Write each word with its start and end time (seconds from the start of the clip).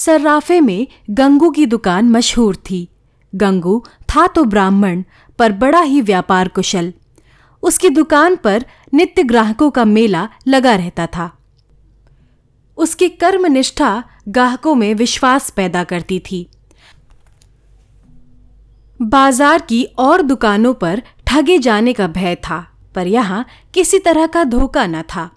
सर्राफे 0.00 0.60
में 0.60 0.86
गंगू 1.10 1.50
की 1.50 1.66
दुकान 1.66 2.08
मशहूर 2.08 2.56
थी। 2.60 2.88
गंगू 3.32 3.82
था 4.10 4.26
तो 4.26 4.44
ब्राह्मण, 4.44 5.02
पर 5.38 5.52
बड़ा 5.54 5.80
ही 5.80 6.00
व्यापार 6.00 6.48
कुशल। 6.48 6.92
उसकी 7.62 7.88
दुकान 7.90 8.36
पर 8.36 8.64
नित्य 8.94 9.22
ग्राहकों 9.22 9.70
का 9.70 9.84
मेला 9.86 10.28
लगा 10.48 10.74
रहता 10.74 11.06
था। 11.06 11.30
उसकी 12.78 13.08
कर्मनिष्ठा 13.08 14.02
ग्राहकों 14.28 14.74
में 14.74 14.94
विश्वास 14.94 15.50
पैदा 15.50 15.82
करती 15.84 16.18
थी। 16.20 16.46
बाज़ार 19.00 19.62
की 19.62 19.82
और 19.98 20.22
दुकानों 20.22 20.72
पर 20.74 21.02
ठगे 21.26 21.58
जाने 21.58 21.92
का 21.92 22.06
भय 22.08 22.34
था, 22.34 22.66
पर 22.94 23.06
यहाँ 23.06 23.44
किसी 23.74 23.98
तरह 23.98 24.26
का 24.26 24.44
धोखा 24.44 24.86
न 24.86 25.02
था। 25.04 25.28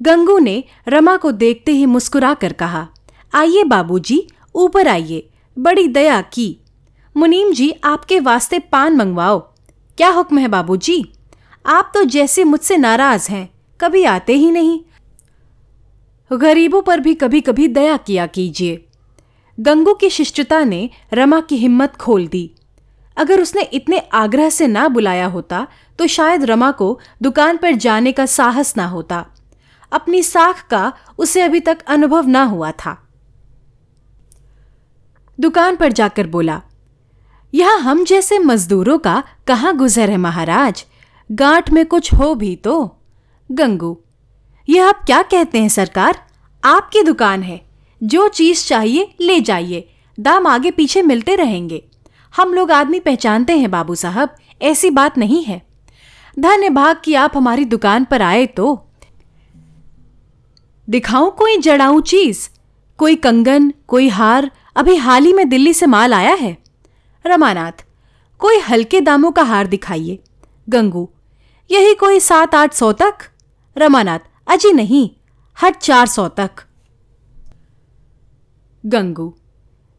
गंगू 0.00 0.38
ने 0.38 0.62
रमा 0.88 1.16
को 1.16 1.32
देखते 1.32 1.72
ही 1.72 1.86
मुस्कुरा 1.86 2.32
कर 2.34 2.52
कहा 2.54 2.86
आइए 3.34 3.64
बाबूजी, 3.64 4.28
ऊपर 4.54 4.88
आइए। 4.88 5.28
बड़ी 5.58 5.88
दया 5.88 6.20
की। 6.22 6.60
मुनीम 7.16 7.52
जी, 7.52 7.70
आपके 7.84 8.20
वास्ते 8.20 8.58
पान 8.58 8.96
मंगवाओ। 8.96 9.38
क्या 9.98 10.10
हुक्म 10.10 10.38
है 10.38 10.48
बाबूजी? 10.48 11.12
आप 11.66 11.90
तो 11.94 12.04
जैसे 12.04 12.44
मुझसे 12.44 12.76
नाराज़ 12.76 13.30
हैं, 13.30 13.48
कभी 13.80 14.04
आते 14.04 14.32
ही 14.32 14.50
नहीं। 14.50 14.80
गरीबों 16.30 16.82
पर 16.82 17.00
भी 17.00 17.14
कभी 17.14 17.40
कभी 17.40 17.68
दया 17.68 17.96
किया 17.96 18.26
कीजिए। 18.26 18.84
गंगू 19.60 19.94
की 19.94 20.10
शिष्टता 20.10 20.64
ने 20.64 20.90
रमा 21.12 21.40
की 21.40 21.56
हिम्मत 21.56 21.96
खोल 21.96 22.26
दी। 22.26 22.54
अगर 23.16 23.40
उसने 23.40 23.62
इतने 23.62 23.98
आग्रह 23.98 24.50
से 24.50 24.66
ना 24.66 24.88
बुलाया 24.88 25.26
होता 25.26 25.66
तो 25.98 26.06
शायद 26.06 26.44
रमा 26.44 26.70
को 26.70 26.98
दुकान 27.22 27.56
पर 27.56 27.74
जाने 27.74 28.12
का 28.12 28.26
साहस 28.26 28.76
ना 28.76 28.86
होता। 28.86 29.24
अपनी 29.92 30.22
साख 30.22 30.66
का 30.68 30.92
उसे 31.18 31.42
अभी 31.42 31.60
तक 31.60 31.78
अनुभव 31.88 32.26
ना 32.26 32.44
हुआ 32.44 32.70
था। 32.72 33.07
दुकान 35.38 35.76
पर 35.76 35.92
जाकर 35.92 36.26
बोला, 36.26 36.60
यहाँ 37.54 37.78
हम 37.78 38.04
जैसे 38.04 38.38
मजदूरों 38.38 38.98
का 38.98 39.22
कहाँ 39.46 39.76
गुजर 39.76 40.10
है 40.10 40.16
महाराज? 40.16 40.84
गांठ 41.30 41.70
में 41.70 41.84
कुछ 41.86 42.12
हो 42.14 42.34
भी 42.34 42.56
तो। 42.56 42.96
गंगू, 43.50 43.98
यह 44.68 44.86
आप 44.86 45.02
क्या 45.06 45.22
कहते 45.22 45.58
हैं 45.58 45.68
सरकार? 45.68 46.18
आपकी 46.64 47.02
दुकान 47.02 47.42
है। 47.42 47.60
जो 48.02 48.28
चीज़ 48.28 48.66
चाहिए, 48.66 49.14
ले 49.20 49.40
जाइए। 49.40 49.88
दाम 50.20 50.46
आगे 50.46 50.70
पीछे 50.70 51.02
मिलते 51.02 51.36
रहेंगे। 51.36 51.82
हम 52.36 52.54
लोग 52.54 52.72
आदमी 52.72 53.00
पहचानते 53.00 53.58
हैं 53.58 53.70
बाबू 53.70 53.94
साहब, 53.94 54.36
ऐसी 54.62 54.90
बात 54.90 55.18
नहीं 55.18 55.42
है। 55.44 55.62
धन्य 56.38 56.70
भाग 56.70 56.96
कि 57.04 57.14
आप 57.14 57.36
हमारी 57.36 57.64
दुकान 57.64 58.04
पर 58.04 58.22
आए 58.22 58.46
तो। 58.46 58.84
दिखाऊँ 60.88 61.30
कोई 61.30 61.56
जड़ाऊं 61.56 62.00
चीज़? 62.00 62.48
कोई 62.98 63.16
कंगन, 63.16 63.72
कोई 63.88 64.08
हार 64.08 64.50
अभी 64.78 64.94
हाल 64.96 65.24
ही 65.24 65.32
में 65.32 65.48
दिल्ली 65.48 65.72
से 65.74 65.86
माल 65.86 66.14
आया 66.14 66.34
है। 66.34 66.56
रमानाथ, 67.24 67.84
कोई 68.40 68.58
हल्के 68.58 69.00
दामों 69.00 69.30
का 69.32 69.42
हार 69.42 69.66
दिखाइए। 69.66 70.18
गंगू, 70.68 71.08
यही 71.70 71.94
कोई 71.94 72.20
सात 72.20 72.54
आठ 72.54 72.74
सौ 72.74 72.92
तक? 72.92 73.14
रमानाथ, 73.76 74.18
अजी 74.46 74.72
नहीं, 74.72 75.10
हर 75.58 75.72
चार 75.72 76.06
सौ 76.06 76.28
तक। 76.28 76.50
गंगू, 78.84 79.34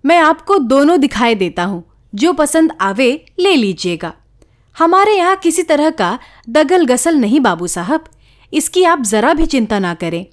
मैं 0.03 0.19
आपको 0.19 0.58
दोनों 0.58 0.99
दिखाई 0.99 1.36
देता 1.36 1.64
हूँ। 1.64 1.83
जो 2.16 2.33
पसंद 2.33 2.71
आवे, 2.81 3.25
ले 3.39 3.55
लीजिएगा। 3.55 4.14
हमारे 4.75 5.17
यहाँ 5.17 5.36
किसी 5.36 5.64
तरह 5.64 5.89
का 5.89 6.19
दगल 6.49 6.86
गसल 6.86 7.16
नहीं 7.16 7.39
बाबू 7.39 7.67
साहब। 7.67 8.03
इसकी 8.53 8.83
आप 8.83 9.02
जरा 9.02 9.33
भी 9.33 9.45
चिंता 9.45 9.80
ना 9.80 9.93
करें। 9.93 10.25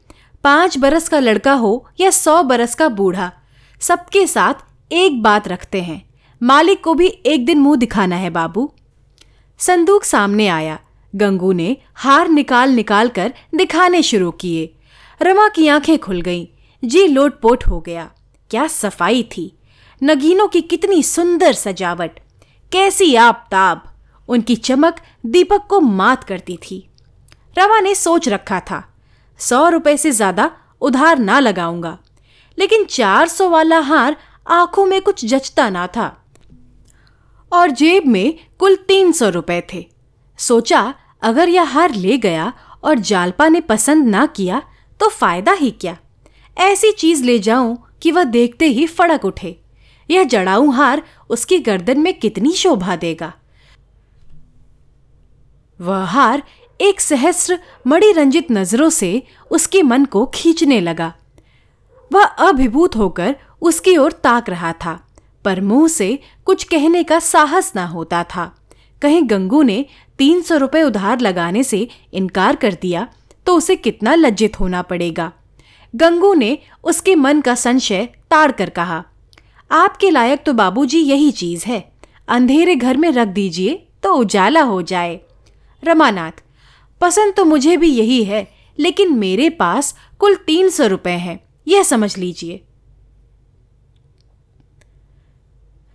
पाँच 0.44 0.78
बरस 0.78 1.08
का 1.08 1.18
लड़का 1.18 1.52
हो 1.52 1.88
या 2.00 2.10
सौ 2.10 2.42
बरस 2.42 2.74
का 2.74 2.88
बूढ़ा 2.88 3.30
सबके 3.80 4.26
साथ 4.26 4.64
एक 4.92 5.22
बात 5.22 5.48
रखते 5.48 5.82
हैं। 5.82 6.02
मालिक 6.42 6.82
को 6.84 6.94
भी 6.94 7.06
एक 7.06 7.44
दिन 7.46 7.58
मुँह 7.58 7.76
दिखाना 7.76 8.16
है, 8.16 8.30
बाबू। 8.30 8.70
संदूक 9.60 10.04
सामने 10.04 10.48
आया। 10.48 10.78
गंगू 11.14 11.52
ने 11.52 11.76
हार 11.94 12.28
निकाल 12.28 12.70
निकाल 12.70 13.08
कर 13.08 13.32
दिखाने 13.54 14.02
शुरू 14.02 14.30
किए। 14.30 14.72
रमा 15.20 15.48
की 15.48 15.68
आँखें 15.68 15.98
खुल 15.98 16.20
गईं। 16.20 16.46
जी 16.82 17.06
लोटपोट 17.06 17.66
हो 17.66 17.80
गया। 17.80 18.10
क्या 18.50 18.66
सफ़ाई 18.66 19.22
थी? 19.22 19.52
नगीनों 20.02 20.48
की 20.48 20.60
कितनी 20.60 21.02
सुंदर 21.02 21.52
सजावट। 21.52 22.18
कैसी 22.72 23.14
ताब 23.50 23.82
उनकी 24.28 24.56
चमक 24.56 24.96
दीपक 25.26 25.66
को 25.66 25.80
मात 25.80 26.24
करती 26.24 26.56
थी। 26.62 26.86
रमा 27.56 27.80
ने 27.80 27.94
सोच 27.94 28.28
रखा 28.28 28.60
था, 28.60 28.82
सौ 29.40 29.68
रुपए 29.68 29.96
से 29.96 30.10
ज़्यादा 30.10 30.50
उधार 30.80 31.18
ना 31.18 31.38
लगाऊँगा। 31.40 31.98
लेकिन 32.58 32.84
चार 32.84 33.28
सौ 33.28 33.48
वाला 33.48 33.78
हार 33.78 34.16
आँखों 34.46 34.86
में 34.86 35.00
कुछ 35.02 35.24
जचता 35.24 35.68
ना 35.70 35.86
था। 35.86 36.24
और 37.52 37.70
जेब 37.70 38.06
में 38.06 38.34
कुल 38.58 38.76
तीन 38.76 39.12
सौ 39.12 39.28
रुपए 39.28 39.62
थे। 39.74 39.86
सोचा, 40.38 40.94
अगर 41.22 41.48
यह 41.48 41.62
हार 41.62 41.94
ले 41.94 42.18
गया 42.18 42.52
और 42.84 42.98
जालपा 42.98 43.48
ने 43.48 43.60
पसंद 43.60 44.06
ना 44.06 44.26
किया 44.26 44.62
तो 45.00 45.08
फ़ायदा 45.08 45.52
ही 45.52 45.70
क्या? 45.70 45.96
ऐसी 46.58 46.90
चीज़ 46.92 47.24
ले 47.24 47.38
जाऊँ 47.38 47.76
कि 48.02 48.10
वह 48.10 48.24
देखते 48.24 48.66
ही 48.66 48.86
फड़क 48.86 49.24
उठे। 49.24 49.56
यह 50.10 50.24
जड़ाऊ 50.24 50.70
हार 50.70 51.02
उसकी 51.30 51.58
गर्दन 51.58 52.00
में 52.00 52.12
कितनी 52.18 52.52
शोभा 52.52 52.96
देगा। 52.96 53.32
वह 55.80 56.04
हार 56.04 56.42
एक 56.80 57.00
सहस्र 57.00 57.58
मणि 57.86 58.12
रंजित 58.12 58.50
नज़रों 58.50 58.90
से 58.90 59.22
उसके 59.50 59.82
मन 59.82 60.04
को 60.04 60.26
खींचने 60.26 60.80
लगा। 60.80 61.14
वह 62.10 62.24
अभिभूत 62.24 62.96
होकर 62.96 63.36
उसकी 63.60 63.96
ओर 63.96 64.12
ताक 64.14 64.48
रहा 64.50 64.72
था, 64.74 65.00
पर 65.44 65.60
मुँह 65.60 65.88
से 65.88 66.18
कुछ 66.46 66.64
कहने 66.64 67.02
का 67.04 67.18
साहस 67.18 67.72
ना 67.76 67.86
होता 67.86 68.22
था। 68.24 68.52
कहीं 69.02 69.22
गंगू 69.24 69.62
ने 69.62 69.84
तीन 70.18 70.40
सौ 70.42 70.56
रुपये 70.56 70.82
उधार 70.82 71.20
लगाने 71.20 71.62
से 71.64 71.88
इनकार 72.12 72.56
कर 72.56 72.74
दिया 72.74 73.06
तो 73.46 73.56
उसे 73.56 73.76
कितना 73.76 74.14
लज्जित 74.14 74.58
होना 74.60 74.82
पड़ेगा। 74.82 75.30
गंगू 75.94 76.32
ने 76.34 76.56
उसके 76.84 77.14
मन 77.14 77.40
का 77.40 77.54
संशय 77.54 78.08
ताड़ 78.30 78.50
कर 78.52 78.70
कहा, 78.70 79.04
आपके 79.70 80.10
लायक 80.10 80.42
तो 80.46 80.52
बाबूजी 80.52 81.00
यही 81.00 81.30
चीज़ 81.32 81.64
है। 81.66 81.84
अंधेरे 82.28 82.74
घर 82.74 82.96
में 82.96 83.10
रख 83.12 83.28
दीजिए 83.28 83.74
तो 84.02 84.12
उजाला 84.14 84.62
हो 84.62 84.80
जाए। 84.82 85.20
रमानाथ, 85.82 86.42
पसंद 87.00 87.34
तो 87.34 87.44
मुझे 87.44 87.76
भी 87.76 87.88
यही 87.88 88.22
है, 88.24 88.46
लेकिन 88.78 89.14
मेरे 89.14 89.48
पास 89.50 89.94
कुल 90.20 90.34
तीन 90.36 90.68
सौ 90.70 90.86
रुपये 90.86 91.16
हैं। 91.16 91.38
यह 91.66 91.82
समझ 91.82 92.16
लीजिए। 92.18 92.62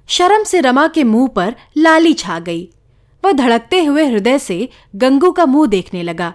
शर्म 0.09 0.44
से 0.44 0.62
रमा 0.62 0.88
के 0.88 1.04
मुँह 1.04 1.28
पर 1.28 1.56
लाली 1.78 2.14
छा 2.14 2.40
गई। 2.40 2.70
वह 3.24 3.32
धड़कते 3.32 3.84
हुए 3.84 4.06
हृदय 4.06 4.38
से 4.40 4.68
गंगू 4.96 5.31
का 5.31 5.46
मुँह 5.46 5.68
देखने 5.68 6.04
लगा। 6.04 6.34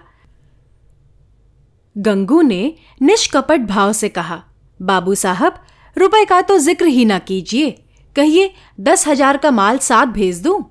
गंगू 1.95 2.41
ने 2.41 2.73
निष्कपट 3.01 3.61
भाव 3.61 3.93
से 3.93 4.09
कहा, 4.09 4.41
बाबू 4.79 5.15
साहब, 5.15 5.63
रुपए 5.97 6.23
का 6.25 6.41
तो 6.41 6.57
ज़िक्र 6.59 6.85
ही 6.85 7.05
ना 7.05 7.19
कीजिए। 7.19 7.69
कहिए, 8.15 8.53
दस 8.79 9.07
हज़ार 9.07 9.37
का 9.37 9.51
माल 9.51 9.77
साथ 9.79 10.05
भेज 10.07 10.41
दूँ? 10.41 10.63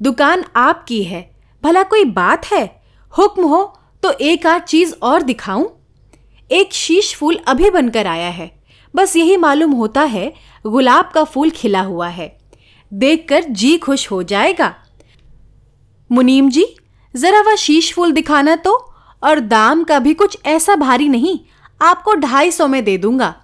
दुकान 0.00 0.44
आपकी 0.56 1.02
है, 1.04 1.30
भला 1.62 1.82
कोई 1.82 2.04
बात 2.06 2.46
है? 2.46 2.64
हुक्म 3.12 3.46
हो 3.46 3.62
तो 4.02 4.10
एक 4.12 4.46
आध 4.46 4.62
चीज़ 4.62 4.94
और 4.94 5.22
दिखाऊँ? 5.22 5.68
एक 6.52 6.72
शीश 6.74 7.14
फूल 7.16 7.38
अभी 7.48 7.70
बनकर 7.70 8.06
आया 8.06 8.28
है। 8.30 8.50
बस 8.94 9.16
यही 9.16 9.36
मालूम 9.36 9.72
होता 9.72 10.00
है, 10.02 10.32
गुलाब 10.64 11.10
का 11.14 11.24
फूल 11.24 11.50
खिला 11.50 11.80
हुआ 11.80 12.08
है। 12.08 12.36
देखकर 12.92 13.44
जी 13.44 13.76
खुश 13.78 14.10
हो 14.10 14.22
जाएगा। 14.22 14.74
मुनीम 16.10 16.50
जी, 16.50 16.64
जरा 17.14 17.40
वह 17.40 17.56
शीश 17.56 17.92
फूल 17.94 18.12
दिखाना 18.12 18.56
तो 18.56 18.74
और 19.22 19.40
दाम 19.40 19.84
का 19.84 19.98
भी 19.98 20.14
कुछ 20.14 20.36
ऐसा 20.46 20.74
भारी 20.76 21.08
नहीं, 21.08 21.38
आपको 21.80 22.14
ढाई 22.14 22.50
सौ 22.50 22.66
में 22.66 22.82
दे 22.84 22.96
दूँगा। 22.98 23.34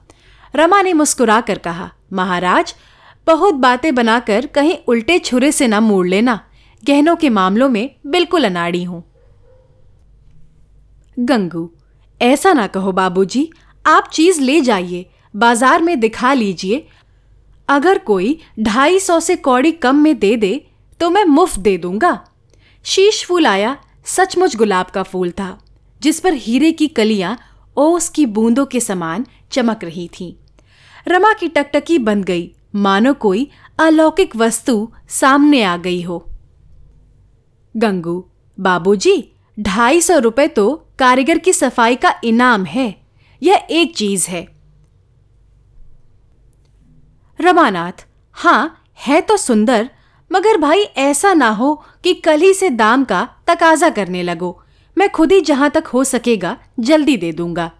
रमा 0.54 0.82
ने 0.82 0.92
मुस्कुरा 0.92 1.40
कर 1.40 1.58
कहा, 1.58 1.90
महाराज, 2.12 2.74
बहुत 3.26 3.54
बातें 3.54 3.94
बनाकर 3.94 4.46
कहीं 4.46 4.76
उल्टे 4.88 5.18
छुरे 5.18 5.52
से 5.52 5.66
ना 5.66 5.80
मोड़ 5.80 6.06
लेना। 6.06 6.40
गहनों 6.82 7.16
के 7.16 7.28
मामलों 7.30 7.68
में 7.68 7.90
बिल्कुल 8.06 8.44
अनाड़ी 8.44 8.82
हूँ। 8.84 9.02
गंगू 11.16 11.70
ऐसा 12.20 12.52
ना 12.52 12.66
कहो 12.66 12.92
बाबूजी, 12.92 13.48
आप 13.84 14.08
चीज़ 14.12 14.40
ले 14.40 14.60
जाइए, 14.60 15.04
बाज़ार 15.34 15.82
में 15.82 15.98
दिखा 16.00 16.32
लीजिए। 16.34 16.86
अगर 17.68 17.98
कोई 18.00 18.38
ढाई 18.60 18.98
सौ 19.00 19.18
से 19.20 19.36
कौड़ी 19.38 19.72
कम 19.74 19.96
में 19.96 20.18
दे 20.18 20.36
दे 20.36 20.54
तो 21.00 21.10
मैं 21.10 21.24
मुफ़्त 21.26 21.58
दे 21.60 21.76
दूँगा। 21.78 22.18
शीश 22.84 23.24
फूल 23.26 23.46
आया, 23.46 23.76
सचमुच 24.06 24.56
गुलाब 24.56 24.86
का 24.86 25.02
फूल 25.02 25.30
था, 25.30 25.58
जिस 26.02 26.20
पर 26.20 26.34
हीरे 26.34 26.72
की 26.72 26.88
कलियाँ 26.88 27.36
ओस 27.76 28.08
की 28.08 28.26
बूंदों 28.28 28.64
के 28.66 28.80
समान 28.80 29.26
चमक 29.52 29.84
रही 29.84 30.08
थीं। 30.10 30.32
रमा 31.06 31.32
की 31.32 31.48
टकटकी 31.48 31.98
बंद 32.00 32.24
गई, 32.24 32.50
मानो 32.74 33.12
कोई 33.16 33.48
अलौकिक 33.78 34.36
वस्तु 34.36 34.90
सामने 35.10 35.62
आ 35.62 35.76
गई 35.78 36.00
हो। 36.02 36.24
गंगू, 37.74 38.24
बाबूजी 38.58 39.16
ढाई 39.58 40.00
सौ 40.00 40.18
रुपए 40.18 40.46
तो 40.48 40.72
कारीगर 40.98 41.38
की 41.38 41.52
सफ़ाई 41.52 41.96
का 41.96 42.14
इनाम 42.24 42.64
है। 42.64 42.94
यह 43.42 43.66
एक 43.70 43.96
चीज़ 43.96 44.28
है। 44.28 44.46
रमानाथ 47.38 48.04
हाँ 48.36 48.84
है 48.98 49.20
तो 49.20 49.36
सुंदर, 49.36 49.88
मगर 50.30 50.56
भाई 50.56 50.82
ऐसा 50.98 51.32
ना 51.34 51.48
हो 51.50 51.74
कि 52.04 52.14
कल 52.14 52.40
ही 52.40 52.52
से 52.54 52.70
दाम 52.70 53.04
का 53.04 53.28
तकाजा 53.46 53.90
करने 53.90 54.22
लगो। 54.22 54.60
मैं 54.96 55.08
खुद 55.10 55.32
ही 55.32 55.40
जहाँ 55.40 55.70
तक 55.70 55.86
हो 55.86 56.04
सकेगा, 56.04 56.56
जल्दी 56.80 57.16
दे 57.16 57.32
दूँगा। 57.32 57.70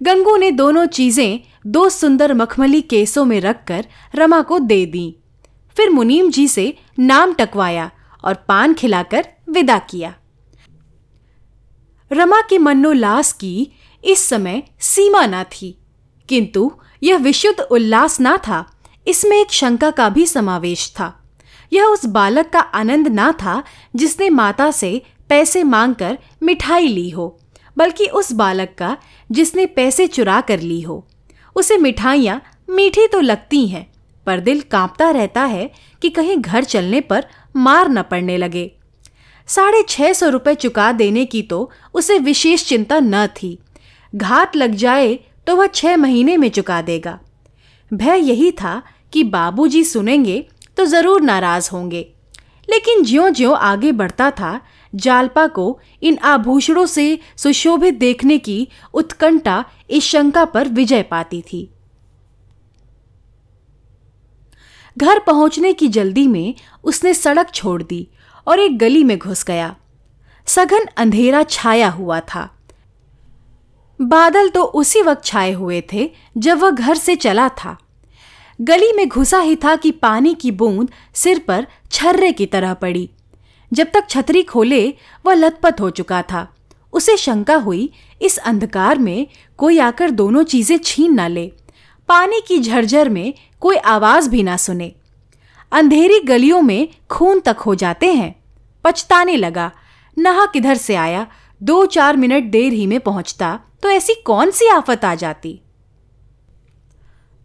गंगू 0.00 0.36
ने 0.36 0.50
दोनों 0.50 0.86
चीज़ें 0.86 1.40
दो 1.66 1.88
सुंदर 1.88 2.34
मखमली 2.34 2.80
केसों 2.82 3.24
में 3.24 3.40
रखकर 3.40 3.86
रमा 4.14 4.40
को 4.42 4.58
दे 4.58 4.84
दी। 4.86 5.16
फिर 5.76 5.90
मुनीम 5.90 6.30
जी 6.30 6.46
से 6.48 6.72
नाम 6.98 7.32
टकवाया 7.32 7.90
और 8.24 8.34
पान 8.48 8.74
खिलाकर 8.74 9.28
विदा 9.48 9.78
किया। 9.80 10.14
रमा 12.12 12.40
के 12.40 12.58
मनोल्लास 12.58 13.32
की 13.32 13.72
इस 14.04 14.28
समय 14.28 14.62
सीमा 14.80 15.26
ना 15.26 15.44
थी। 15.44 15.78
किंतु 16.28 16.72
यह 17.02 17.16
विशुद्ध 17.16 17.60
उल्लास 17.60 18.20
ना 18.20 18.36
था, 18.36 18.64
इसमें 19.06 19.40
एक 19.40 19.52
शंका 19.52 19.90
का 19.90 20.08
भी 20.08 20.26
समावेश 20.26 20.92
था। 21.00 21.22
यह 21.72 21.84
उस 21.84 22.06
बालक 22.06 22.48
का 22.48 22.60
आनंद 22.60 23.08
ना 23.08 23.32
था 23.32 23.62
जिसने 23.96 24.30
माता 24.30 24.70
से 24.70 25.02
पैसे 25.28 25.62
मांगकर 25.64 26.18
मिठाई 26.42 26.88
ली 26.88 27.10
हो, 27.10 27.38
बल्कि 27.76 28.06
उस 28.06 28.32
बालक 28.32 28.74
का 28.78 28.96
जिसने 29.30 29.66
पैसे 29.66 30.06
चुरा 30.06 30.40
कर 30.40 30.60
ली 30.60 30.80
हो। 30.80 31.06
उसे 31.56 31.76
मिठाइयाँ 31.76 32.42
मीठी 32.70 33.06
तो 33.06 33.20
लगती 33.20 33.66
हैं, 33.68 33.86
पर 34.26 34.40
दिल 34.40 34.60
कांपता 34.60 35.10
रहता 35.10 35.44
है 35.44 35.70
कि 36.02 36.10
कहीं 36.10 36.36
घर 36.36 36.64
चलने 36.64 37.00
पर 37.00 37.26
मार 37.56 37.88
न 37.88 38.02
पड़ने 38.02 38.36
लगे। 38.38 38.75
साढ़े 39.48 39.82
छह 39.88 40.12
सौ 40.12 40.28
रुपये 40.28 40.54
चुका 40.54 40.90
देने 40.92 41.24
की 41.24 41.42
तो 41.42 41.70
उसे 41.94 42.18
विशेष 42.18 42.66
चिंता 42.68 42.98
न 43.00 43.26
थी। 43.36 43.58
घात 44.12 44.56
लग 44.56 44.74
जाए 44.74 45.14
तो 45.46 45.56
वह 45.56 45.66
छह 45.66 45.96
महीने 45.96 46.36
में 46.36 46.48
चुका 46.48 46.80
देगा। 46.82 47.18
भय 47.90 48.18
यही 48.20 48.50
था 48.52 48.82
कि 49.12 49.22
बाबूजी 49.24 49.84
सुनेंगे 49.84 50.44
तो 50.76 50.84
ज़रूर 50.84 51.22
नाराज़ 51.22 51.70
होंगे। 51.72 52.00
लेकिन 52.68 53.04
ज्यो 53.04 53.28
ज्यो 53.30 53.52
आगे 53.52 53.92
बढ़ता 53.92 54.30
था, 54.30 54.60
जालपा 54.92 55.46
को 55.46 55.78
इन 56.02 56.18
आभूषणों 56.24 56.84
से 56.86 57.18
सुशोभित 57.36 57.94
देखने 57.94 58.38
की 58.38 58.66
उत्कंठा 58.94 59.64
इस 59.90 60.04
शंका 60.04 60.44
पर 60.44 60.68
विजय 60.68 61.02
पाती 61.02 61.40
थी। 61.42 61.68
घर 64.96 65.18
पहुँचने 65.18 65.72
की 65.72 65.88
जल्दी 65.88 66.26
में 66.26 66.54
उसने 66.84 67.14
सड़क 67.14 67.50
छोड़ 67.54 67.82
दी। 67.82 68.06
और 68.46 68.60
एक 68.60 68.78
गली 68.78 69.04
में 69.04 69.18
घुस 69.18 69.44
गया। 69.44 69.76
सघन 70.46 70.86
अंधेरा 70.96 71.42
छाया 71.42 71.88
हुआ 71.88 72.20
था। 72.20 72.52
बादल 74.00 74.48
तो 74.48 74.62
उसी 74.62 75.02
वक्त 75.02 75.24
छाए 75.24 75.52
हुए 75.52 75.82
थे 75.92 76.10
जब 76.36 76.58
वह 76.58 76.70
घर 76.70 76.94
से 76.94 77.16
चला 77.16 77.48
था। 77.48 77.78
गली 78.60 78.92
में 78.92 79.08
घुसा 79.08 79.38
ही 79.38 79.56
था 79.56 79.76
कि 79.76 79.90
पानी 79.90 80.34
की 80.34 80.50
बूंद 80.50 80.88
सिर 81.14 81.38
पर 81.38 81.66
छर्रे 81.90 82.32
की 82.32 82.46
तरह 82.46 82.74
पड़ी। 82.74 83.10
जब 83.72 83.86
तक 83.94 84.08
छतरी 84.10 84.42
खोले, 84.42 84.94
वह 85.26 85.34
लथपथ 85.34 85.80
हो 85.80 85.90
चुका 85.90 86.22
था। 86.22 86.54
उसे 86.92 87.16
शंका 87.16 87.54
हुई, 87.54 87.92
इस 88.22 88.38
अंधकार 88.38 88.98
में 88.98 89.26
कोई 89.58 89.78
आकर 89.78 90.10
दोनों 90.10 90.42
चीज़ें 90.42 90.78
छीन 90.78 91.14
ना 91.14 91.28
ले। 91.28 91.52
पानी 92.08 92.40
की 92.48 92.58
झरझर 92.58 93.08
में 93.08 93.34
कोई 93.60 93.76
आवाज़ 93.76 94.30
भी 94.30 94.42
ना 94.42 94.56
सुने। 94.56 94.94
अंधेरी 95.72 96.20
गलियों 96.20 96.62
में 96.62 96.88
खून 97.10 97.40
तक 97.40 97.56
हो 97.56 97.74
जाते 97.74 98.12
हैं। 98.12 98.35
पछताने 98.86 99.36
लगा। 99.36 99.70
नहा 100.16 100.46
किधर 100.46 100.76
से 100.76 100.94
आया? 100.94 101.26
दो 101.60 101.86
चार 101.86 102.16
मिनट 102.16 102.44
देर 102.44 102.72
ही 102.72 102.86
में 102.86 103.00
पहुँचता 103.00 103.60
तो 103.82 103.90
ऐसी 103.90 104.14
कौन 104.26 104.50
सी 104.50 104.68
आफत 104.68 105.04
आ 105.04 105.14
जाती? 105.14 105.60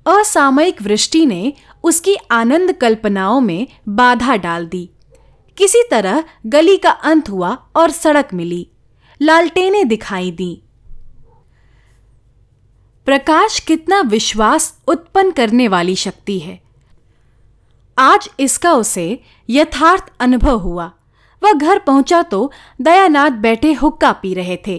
असामयिक 0.05 0.81
वृष्टि 0.81 1.25
ने 1.25 1.53
उसकी 1.83 2.15
आनंद 2.31 2.71
कल्पनाओं 2.71 3.41
में 3.41 3.67
बाधा 3.89 4.35
डाल 4.35 4.65
दी। 4.65 4.89
किसी 5.57 5.83
तरह 5.91 6.23
गली 6.45 6.77
का 6.77 6.89
अंत 6.89 7.29
हुआ 7.29 7.49
और 7.75 7.91
सड़क 7.91 8.33
मिली। 8.33 8.67
लालटेने 9.21 9.83
दिखाई 9.83 10.31
दी। 10.31 10.63
प्रकाश 13.05 13.59
कितना 13.59 14.01
विश्वास 14.01 14.73
उत्पन्न 14.87 15.31
करने 15.31 15.67
वाली 15.67 15.95
शक्ति 15.95 16.39
है। 16.39 16.61
आज 17.97 18.29
इसका 18.39 18.73
उसे 18.73 19.21
यथार्थ 19.49 20.11
अनुभव 20.19 20.57
हुआ। 20.57 20.91
वह 21.41 21.53
घर 21.53 21.79
पहुँचा 21.79 22.21
तो 22.23 22.51
दयानाथ 22.81 23.31
बैठे 23.39 23.73
हुक्का 23.73 24.11
पी 24.11 24.33
रहे 24.33 24.57
थे। 24.67 24.77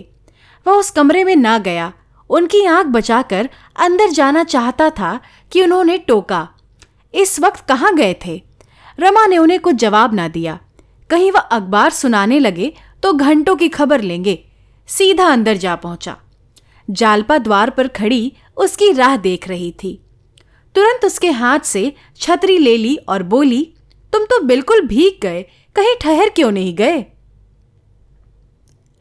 वह 0.66 0.72
उस 0.72 0.90
कमरे 0.90 1.24
में 1.24 1.34
ना 1.36 1.58
गया। 1.58 1.92
उनकी 2.30 2.64
आँख 2.64 2.86
बचाकर 2.86 3.48
अंदर 3.76 4.10
जाना 4.10 4.44
चाहता 4.44 4.90
था 4.90 5.18
कि 5.52 5.62
उन्होंने 5.62 5.98
टोका। 5.98 6.48
इस 7.14 7.38
वक्त 7.40 7.64
कहाँ 7.68 7.94
गए 7.94 8.14
थे? 8.26 8.42
रमा 8.98 9.26
ने 9.26 9.38
उन्हें 9.38 9.58
कुछ 9.60 9.74
जवाब 9.74 10.14
ना 10.14 10.28
दिया। 10.28 10.58
कहीं 11.10 11.30
वह 11.32 11.40
अखबार 11.40 11.90
सुनाने 11.90 12.38
लगे 12.38 12.72
तो 13.02 13.12
घंटों 13.12 13.56
की 13.56 13.68
खबर 13.68 14.00
लेंगे। 14.00 14.38
सीधा 14.88 15.26
अंदर 15.26 15.56
जा 15.56 15.74
पहुँचा। 15.76 16.16
जालपा 16.88 17.38
द्वार 17.38 17.70
पर 17.70 17.88
खड़ी 17.88 18.32
उसकी 18.56 18.90
राह 18.92 19.16
देख 19.16 19.48
रही 19.48 19.70
थी। 19.82 19.98
तुरंत 20.74 21.04
उसके 21.04 21.30
हाथ 21.30 21.60
से 21.60 21.92
छतरी 22.16 22.56
ले 22.58 22.76
ली 22.76 22.94
और 23.08 23.22
बोली, 23.22 23.62
तुम 24.12 24.24
तो 24.24 24.40
बिल्कुल 24.40 24.80
भीग 24.80 25.20
गए। 25.22 25.44
कहीं 25.76 25.94
ठहर 26.00 26.28
क्यों 26.28 26.50
नहीं 26.50 26.74
गए? 26.76 27.04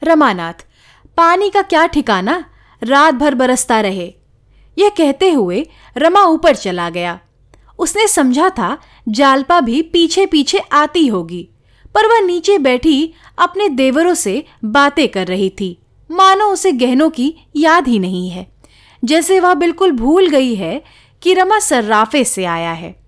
रमानाथ, 0.04 0.54
पानी 1.18 1.50
का 1.50 1.62
क्या 1.62 1.86
ठिकाना? 1.86 2.46
रात 2.84 3.14
भर 3.14 3.36
बरसता 3.36 3.82
रहे। 3.82 4.14
यह 4.78 4.90
कहते 4.90 5.32
हुए 5.32 5.68
रमा 5.98 6.24
ऊपर 6.24 6.56
चला 6.56 6.90
गया। 6.90 7.20
उसने 7.80 8.08
समझा 8.08 8.50
था 8.50 8.78
जालपा 9.10 9.60
भी 9.62 9.82
पीछे 9.82 10.26
पीछे 10.26 10.58
आती 10.58 11.08
होगी, 11.08 11.50
पर 11.96 12.08
वह 12.08 12.20
नीचे 12.20 12.58
बैठी 12.58 13.14
अपने 13.38 13.70
देवरों 13.70 14.14
से 14.14 14.44
बातें 14.64 15.08
कर 15.10 15.28
रही 15.28 15.50
थी। 15.50 15.78
मानो 16.12 16.46
उसे 16.46 16.72
गहनों 16.72 17.10
की 17.10 17.36
याद 17.56 17.88
ही 17.88 18.00
नहीं 18.00 18.30
है। 18.30 18.52
जैसे 19.06 19.40
वह 19.40 19.54
बिल्कुल 19.54 19.92
भूल 19.92 20.30
गई 20.30 20.56
है 20.56 20.84
कि 21.22 21.34
रमा 21.34 21.60
सर्राफे 21.60 22.24
से 22.24 22.46
आया 22.46 22.72
है। 22.72 23.01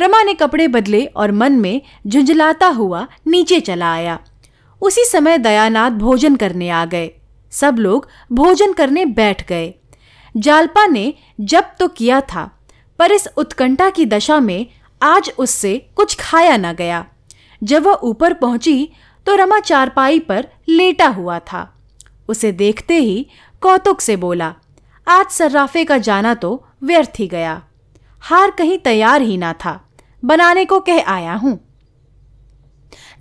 रमा 0.00 0.22
ने 0.22 0.34
कपड़े 0.34 0.66
बदले 0.68 1.04
और 1.06 1.32
मन 1.32 1.52
में 1.52 1.80
झुंझलाता 2.06 2.66
हुआ 2.68 3.06
नीचे 3.26 3.60
चला 3.60 3.92
आया। 3.92 4.18
उसी 4.82 5.04
समय 5.04 5.38
दयानाथ 5.38 5.90
भोजन 5.90 6.36
करने 6.36 6.68
आ 6.70 6.84
गए। 6.84 7.10
सब 7.52 7.76
लोग 7.78 8.08
भोजन 8.32 8.72
करने 8.72 9.04
बैठ 9.04 9.46
गए। 9.48 9.74
जालपा 10.34 10.86
ने 10.86 11.12
जब 11.40 11.70
तो 11.78 11.88
किया 11.88 12.20
था, 12.20 12.50
पर 12.98 13.12
इस 13.12 13.28
उत्कंठा 13.36 13.90
की 13.90 14.06
दशा 14.06 14.38
में 14.40 14.66
आज 15.00 15.32
उससे 15.38 15.76
कुछ 15.96 16.16
खाया 16.20 16.56
न 16.56 16.72
गया। 16.72 17.04
जब 17.62 17.82
वह 17.82 18.00
ऊपर 18.02 18.34
पहुँची 18.34 18.92
तो 19.26 19.34
रमा 19.36 19.58
चारपाई 19.60 20.18
पर 20.18 20.46
लेटा 20.68 21.08
हुआ 21.08 21.38
था। 21.38 21.68
उसे 22.28 22.52
देखते 22.52 22.94
ही 22.94 23.26
कौतुक 23.62 24.00
से 24.00 24.16
बोला, 24.16 24.54
आज 25.06 25.26
सर्राफे 25.26 25.84
का 25.84 25.98
जाना 25.98 26.34
तो 26.34 26.64
व्यर्थ 26.82 27.18
ही 27.18 27.26
गया। 27.26 27.62
हार 28.22 28.50
कहीं 28.50 28.78
तैयार 28.78 29.22
ही 29.22 29.36
ना 29.36 29.52
था। 29.52 29.80
बनाने 30.24 30.64
को 30.64 30.80
कह 30.80 31.04
आया 31.06 31.34
हूँ। 31.34 31.60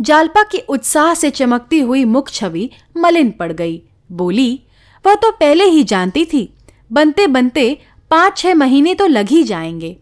जालपा 0.01 0.43
की 0.43 0.57
उत्साह 0.57 1.13
से 1.13 1.29
चमकती 1.29 1.79
हुई 1.79 2.05
मुख 2.05 2.29
छवि 2.29 2.69
मलिन 2.97 3.31
पड़ 3.31 3.53
गई। 3.53 3.81
बोली, 4.11 4.63
वह 5.05 5.15
तो 5.15 5.31
पहले 5.31 5.63
ही 5.63 5.83
जानती 5.83 6.25
थी। 6.25 6.53
बनते 6.91 7.27
बनते 7.27 7.81
पाँच 8.11 8.37
छह 8.37 8.53
महीने 8.53 8.95
तो 8.95 9.07
लग 9.07 9.27
ही 9.27 9.43
जाएँगे। 9.43 9.97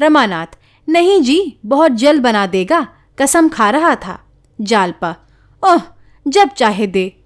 रमानाथ, 0.00 0.46
नहीं 0.88 1.22
जी, 1.22 1.58
बहुत 1.66 1.92
जल्द 1.92 2.22
बना 2.22 2.46
देगा। 2.46 2.88
कसम 3.18 3.48
खा 3.48 3.70
रहा 3.70 3.94
था। 3.94 4.24
जालपा, 4.60 5.16
ओह, 5.64 5.80
जब 6.28 6.48
चाहे 6.48 6.86
दे। 6.86 7.20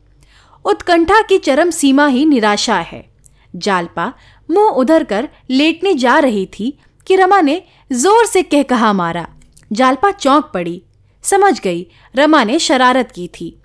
उत्कंठा 0.65 1.23
की 1.23 1.39
चरम 1.39 1.71
सीमा 1.71 2.07
ही 2.07 2.25
निराशा 2.25 2.77
है। 2.77 3.11
जालपा 3.57 4.13
मुँह 4.51 4.71
उधर 4.71 5.05
कर 5.05 5.29
लेटने 5.51 5.95
जा 5.95 6.19
रही 6.19 6.47
थी 6.47 6.79
कि 7.07 7.17
रमा 7.17 7.41
ने 7.41 7.63
ज़ोर 7.91 8.27
से 8.27 8.43
कह 8.43 8.63
कहा 8.63 8.93
मारा। 8.93 9.27
जालपा 9.73 10.11
चौंक 10.11 10.51
पड़ी। 10.55 10.83
समझ 11.25 11.61
गई, 11.61 11.87
रमा 12.15 12.43
ने 12.45 12.59
शरारत 12.59 13.11
की 13.11 13.29
थी। 13.31 13.57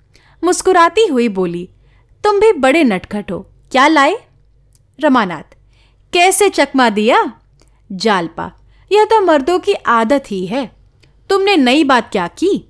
मुस्कुराती 0.42 1.06
हुई 1.06 1.28
बोली, 1.28 1.68
तुम 2.24 2.40
भी 2.40 2.52
बड़े 2.52 2.84
नटखट 2.84 3.30
हो, 3.32 3.40
क्या 3.72 3.86
लाए? 3.88 4.16
रमानाथ, 4.98 5.56
कैसे 6.12 6.48
चकमा 6.48 6.88
दिया? 6.90 7.32
जालपा, 7.90 8.50
यह 8.90 9.04
तो 9.04 9.20
मर्दों 9.20 9.58
की 9.58 9.72
आदत 9.72 10.30
ही 10.30 10.44
है। 10.46 10.70
तुमने 11.30 11.56
नई 11.56 11.84
बात 11.84 12.10
क्या 12.12 12.26
की? 12.28 12.64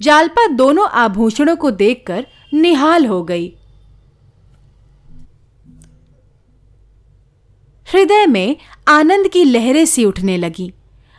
जालपा 0.00 0.46
दोनों 0.46 0.88
आभूषणों 0.88 1.56
को 1.56 1.70
देखकर 1.70 2.26
निहाल 2.54 3.06
हो 3.06 3.22
गई। 3.22 3.52
हृदय 7.94 8.26
में 8.26 8.56
आनंद 8.88 9.28
की 9.28 9.44
लहरें 9.44 9.86
सी 9.86 10.04
उठने 10.04 10.36
लगी। 10.36 10.72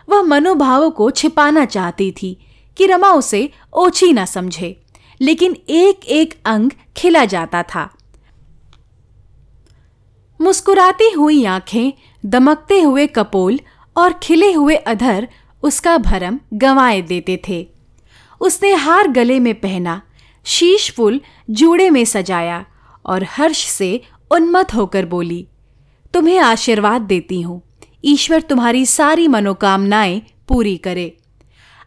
वह 0.09 0.21
मनोभावों 0.21 0.91
को 0.91 1.11
छिपाना 1.11 1.65
चाहती 1.65 2.11
थी 2.11 2.37
कि 2.77 2.87
रमा 2.87 3.11
उसे 3.11 3.49
ओछी 3.73 4.13
ना 4.13 4.25
समझे, 4.25 4.81
लेकिन 5.21 5.57
एक 5.69 6.05
एक 6.05 6.33
अंग 6.45 6.71
खिला 6.97 7.25
जाता 7.25 7.63
था। 7.63 7.89
मुस्कुराती 10.41 11.11
हुई 11.11 11.45
आँखें, 11.45 11.93
दमकते 12.25 12.81
हुए 12.81 13.07
कपोल 13.07 13.59
और 13.97 14.13
खिले 14.13 14.53
हुए 14.53 14.75
अधर 14.75 15.27
उसका 15.63 15.97
भरम 15.97 16.39
गंवाए 16.53 17.01
देते 17.01 17.41
थे। 17.47 17.67
उसने 18.41 18.73
हार 18.73 19.07
गले 19.07 19.39
में 19.39 19.53
पहना, 19.55 20.01
शीश 20.45 20.91
फूल 20.91 21.21
जूड़े 21.49 21.89
में 21.89 22.05
सजाया 22.05 22.65
और 23.05 23.25
हर्ष 23.29 23.65
से 23.67 24.01
उन्मत 24.31 24.73
होकर 24.73 25.05
बोली 25.05 25.47
तुम्हें 26.15 26.37
आशीर्वाद 26.39 27.01
देती 27.01 27.41
हूँ। 27.41 27.61
ईश्वर 28.05 28.41
तुम्हारी 28.41 28.85
सारी 28.85 29.27
मनोकामनाएँ 29.27 30.21
पूरी 30.47 30.75
करे। 30.77 31.17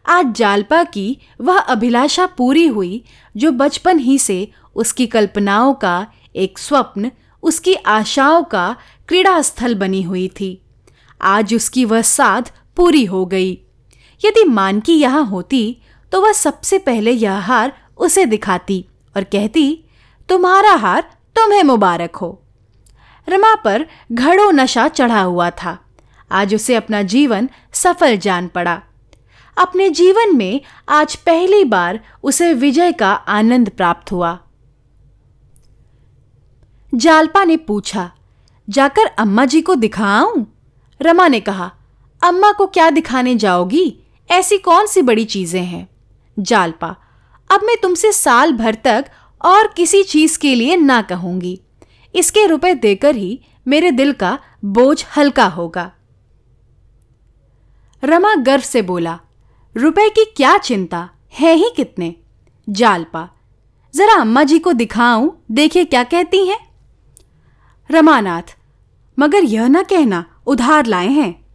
आज 0.05 0.31
जालपा 0.31 0.83
की 0.83 1.17
वह 1.41 1.57
अभिलाषा 1.57 2.25
पूरी 2.25 2.65
हुई, 2.67 3.03
जो 3.35 3.51
बचपन 3.51 3.99
ही 3.99 4.17
से 4.19 4.51
उसकी 4.75 5.07
कल्पनाओं 5.07 5.73
का 5.73 6.07
एक 6.35 6.59
स्वप्न, 6.59 7.11
उसकी 7.43 7.73
आशाओं 7.73 8.43
का 8.43 8.75
क्रीड़ा 9.07 9.41
स्थल 9.41 9.75
बनी 9.75 10.01
हुई 10.01 10.27
थी। 10.27 10.61
आज 11.21 11.53
उसकी 11.53 11.85
वह 11.85 12.01
साध 12.01 12.51
पूरी 12.77 13.03
हो 13.05 13.25
गई। 13.25 13.51
यदि 14.21 14.43
मानकी 14.43 14.93
यहाँ 14.93 15.25
होती 15.25 15.81
तो 16.11 16.21
वह 16.21 16.31
सबसे 16.31 16.77
पहले 16.79 17.11
यह 17.11 17.39
हार 17.39 17.73
उसे 17.97 18.25
दिखाती 18.25 18.85
और 19.15 19.23
कहती, 19.23 19.83
तुम्हारा 20.29 20.75
हार 20.75 21.09
तुम्हें 21.35 21.63
मुबारक 21.63 22.15
हो। 22.15 22.41
रमा 23.29 23.55
पर 23.55 23.85
घड़ो 24.11 24.49
नशा 24.51 24.87
चढ़ा 24.87 25.21
हुआ 25.21 25.49
था। 25.49 25.77
आज 26.31 26.55
उसे 26.55 26.75
अपना 26.75 27.01
जीवन 27.01 27.49
सफल 27.73 28.17
जान 28.17 28.47
पड़ा। 28.47 28.81
अपने 29.57 29.89
जीवन 29.89 30.35
में 30.35 30.61
आज 30.89 31.15
पहली 31.15 31.63
बार 31.63 31.99
उसे 32.23 32.53
विजय 32.53 32.91
का 32.91 33.11
आनंद 33.11 33.69
प्राप्त 33.69 34.11
हुआ। 34.11 34.37
जालपा 36.93 37.43
ने 37.43 37.57
पूछा, 37.57 38.11
जाकर 38.69 39.05
अम्मा 39.05 39.45
जी 39.45 39.61
को 39.61 39.75
दिखाऊँ? 39.75 40.45
रमा 41.01 41.27
ने 41.27 41.39
कहा, 41.39 41.71
अम्मा 42.21 42.51
को 42.51 42.67
क्या 42.67 42.89
दिखाने 42.89 43.35
जाओगी? 43.35 43.99
ऐसी 44.29 44.57
कौन 44.57 44.87
सी 44.87 45.01
बड़ी 45.01 45.25
चीज़ें 45.25 45.61
हैं? 45.61 45.87
जालपा, 46.39 46.95
अब 47.49 47.63
मैं 47.63 47.75
तुमसे 47.81 48.11
साल 48.11 48.51
भर 48.51 48.75
तक 48.75 49.05
और 49.41 49.67
किसी 49.67 50.03
चीज़ 50.03 50.39
के 50.39 50.55
लिए 50.55 50.77
ना 50.77 51.01
कहूँगी। 51.01 51.59
इसके 52.15 52.45
रुपए 52.45 52.73
देकर 52.73 53.15
ही 53.15 53.41
मेरे 53.67 53.91
दिल 53.91 54.13
का 54.13 54.39
बोझ 54.65 55.05
हल्का 55.17 55.45
होगा। 55.45 55.91
रमा 58.03 58.35
गर्व 58.35 58.61
से 58.61 58.81
बोला, 58.81 59.19
रुपए 59.77 60.09
की 60.09 60.25
क्या 60.25 60.57
चिंता? 60.57 61.09
है 61.33 61.53
ही 61.53 61.69
कितने? 61.75 62.15
जालपा, 62.69 63.29
जरा 63.95 64.13
अम्मा 64.13 64.43
जी 64.43 64.59
को 64.59 64.73
दिखाऊँ 64.73 65.43
देखे 65.51 65.85
क्या 65.85 66.03
कहती 66.03 66.47
हैं? 66.47 66.59
रमानाथ, 67.91 68.57
मगर 69.19 69.43
यह 69.43 69.67
ना 69.67 69.83
कहना, 69.83 70.25
उधार 70.47 70.85
लाए 70.85 71.07
हैं? 71.07 71.45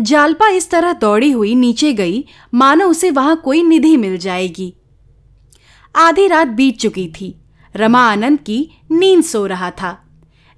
जालपा 0.00 0.48
इस 0.48 0.70
तरह 0.70 0.92
दौड़ी 0.92 1.30
हुई 1.30 1.54
नीचे 1.54 1.92
गई, 1.92 2.24
मानो 2.54 2.88
उसे 2.88 3.10
वहाँ 3.10 3.36
कोई 3.44 3.62
निधि 3.62 3.96
मिल 3.96 4.18
जाएगी। 4.18 4.74
आधी 5.96 6.26
रात 6.26 6.48
बीत 6.48 6.78
चुकी 6.78 7.08
थी। 7.08 7.41
रमा 7.76 8.10
आनंद 8.10 8.38
की 8.38 8.70
नींद 8.90 9.24
सो 9.24 9.46
रहा 9.46 9.70
था। 9.70 10.04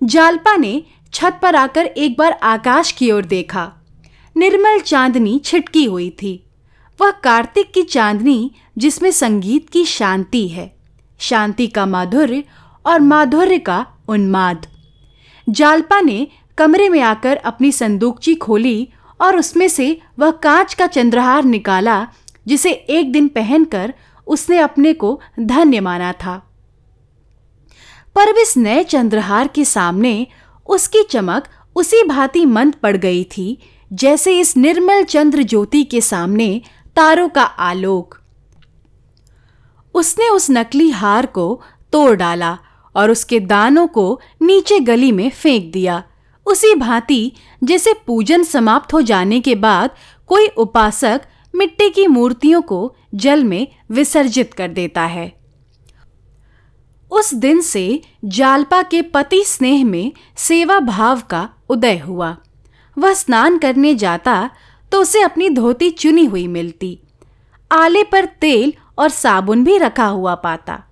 जालपा 0.03 0.57
ने 0.57 0.83
छत 1.13 1.39
पर 1.43 1.57
आकर 1.57 1.87
एक 1.87 2.17
बार 2.19 2.33
आकाश 2.33 2.93
की 2.93 3.11
ओर 3.11 3.25
देखा। 3.25 3.73
निर्मल 4.37 4.81
चांदनी 4.81 5.41
छिटकी 5.45 5.85
हुई 5.85 6.11
थी। 6.11 6.47
वह 7.01 7.11
कार्तिक 7.11 7.73
की 7.73 7.83
चांदनी 7.83 8.51
जिसमें 8.79 9.11
संगीत 9.11 9.71
की 9.71 9.85
शांति 9.85 10.49
है। 10.49 10.77
शांति 11.19 11.67
का 11.67 11.87
माधुर्य 11.87 12.45
और 12.87 13.01
माधुर्य 13.01 13.59
का 13.59 13.87
उन्माद। 14.09 14.67
जालपा 15.49 16.01
ने 16.01 16.27
कमरे 16.59 16.89
में 16.89 17.01
आकर 17.01 17.37
अपनी 17.37 17.73
संदूकची 17.73 18.35
खोली 18.35 18.89
और 19.21 19.37
उसमें 19.37 19.69
से 19.69 20.01
वह 20.19 20.31
कांच 20.31 20.75
का 20.75 20.87
चंद्रहार 20.87 21.45
निकाला, 21.45 22.09
जिसे 22.47 22.71
एक 22.71 23.13
दिन 23.13 23.29
पहनकर 23.29 23.95
उसने 24.27 24.59
अपने 24.59 24.93
को 24.93 25.21
धन्य 25.41 25.81
माना 25.81 26.13
था। 26.13 26.54
पर 28.15 28.29
इस 28.39 28.57
नए 28.57 28.85
चंद्रहार 28.85 29.49
के 29.49 29.65
सामने 29.65 30.27
उसकी 30.67 31.03
चमक 31.03 31.49
उसी 31.77 32.03
भांति 32.03 32.45
मंद 32.47 32.75
पड़ 32.75 32.97
गई 32.97 33.25
थी, 33.27 33.59
जैसे 33.91 34.39
इस 34.41 34.57
निर्मल 34.57 35.03
चंद्र 35.05 35.43
ज्योति 35.43 35.83
के 35.85 36.01
सामने 36.01 36.61
तारों 36.97 37.29
का 37.29 37.43
आलोक। 37.43 38.19
उसने 39.95 40.29
उस 40.29 40.47
नकली 40.51 40.91
हार 40.91 41.27
को 41.27 41.61
तोड़ 41.93 42.15
डाला 42.17 42.59
और 42.95 43.11
उसके 43.11 43.41
दानों 43.41 43.87
को 43.87 44.21
नीचे 44.43 44.81
गली 44.81 45.13
में 45.13 45.29
फेंक 45.31 45.73
दिया, 45.73 46.03
उसी 46.47 46.75
भांति 46.75 47.33
जैसे 47.65 47.93
पूजन 48.07 48.43
समाप्त 48.43 48.93
हो 48.93 49.01
जाने 49.03 49.41
के 49.41 49.55
बाद 49.55 49.91
कोई 50.27 50.49
उपासक 50.49 51.21
मिट्टी 51.55 51.89
की 51.91 52.07
मूर्तियों 52.07 52.63
को 52.63 52.95
जल 53.15 53.45
में 53.45 53.67
विसर्जित 53.91 54.55
कर 54.55 54.69
देता 54.69 55.03
है। 55.03 55.33
उस 57.15 57.33
दिन 57.37 57.61
से 57.61 58.01
जालपा 58.27 58.83
के 58.83 59.03
पति 59.05 59.43
स्नेह 59.45 59.85
में 59.85 60.13
सेवा 60.39 60.79
भाव 60.81 61.21
का 61.31 61.49
उदय 61.69 61.99
हुआ। 61.99 62.37
वह 62.97 63.15
स्नान 63.15 63.59
करने 63.59 63.95
जाता 63.95 64.51
तो 64.93 65.01
उसे 65.01 65.23
अपनी 65.23 65.49
धोती 65.51 65.91
चुनी 65.93 66.25
हुई 66.25 66.47
मिलती। 66.49 66.99
आले 67.71 68.03
पर 68.05 68.25
तेल 68.41 68.73
और 68.99 69.09
साबुन 69.11 69.65
भी 69.65 69.79
रखा 69.79 70.07
हुआ 70.07 70.35
पाता। 70.37 70.83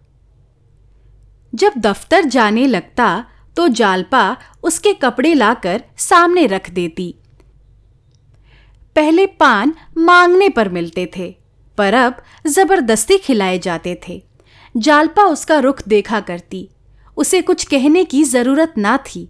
जब 1.52 1.72
दफ्तर 1.78 2.24
जाने 2.26 2.66
लगता 2.66 3.24
तो 3.56 3.68
जालपा 3.70 4.36
उसके 4.62 4.92
कपड़े 4.94 5.34
लाकर 5.34 5.82
सामने 6.00 6.46
रख 6.46 6.70
देती। 6.70 7.14
पहले 8.96 9.26
पान 9.26 9.74
मांगने 9.98 10.48
पर 10.48 10.68
मिलते 10.68 11.10
थे, 11.16 11.34
पर 11.78 11.94
अब 11.94 12.22
ज़बरदस्ती 12.46 13.18
खिलाए 13.18 13.58
जाते 13.58 14.00
थे। 14.08 14.22
जालपा 14.74 15.24
उसका 15.24 15.58
रुख 15.58 15.82
देखा 15.88 16.20
करती। 16.22 16.68
उसे 17.16 17.40
कुछ 17.42 17.64
कहने 17.64 18.04
की 18.04 18.22
ज़रूरत 18.24 18.74
ना 18.78 18.96
थी। 19.06 19.28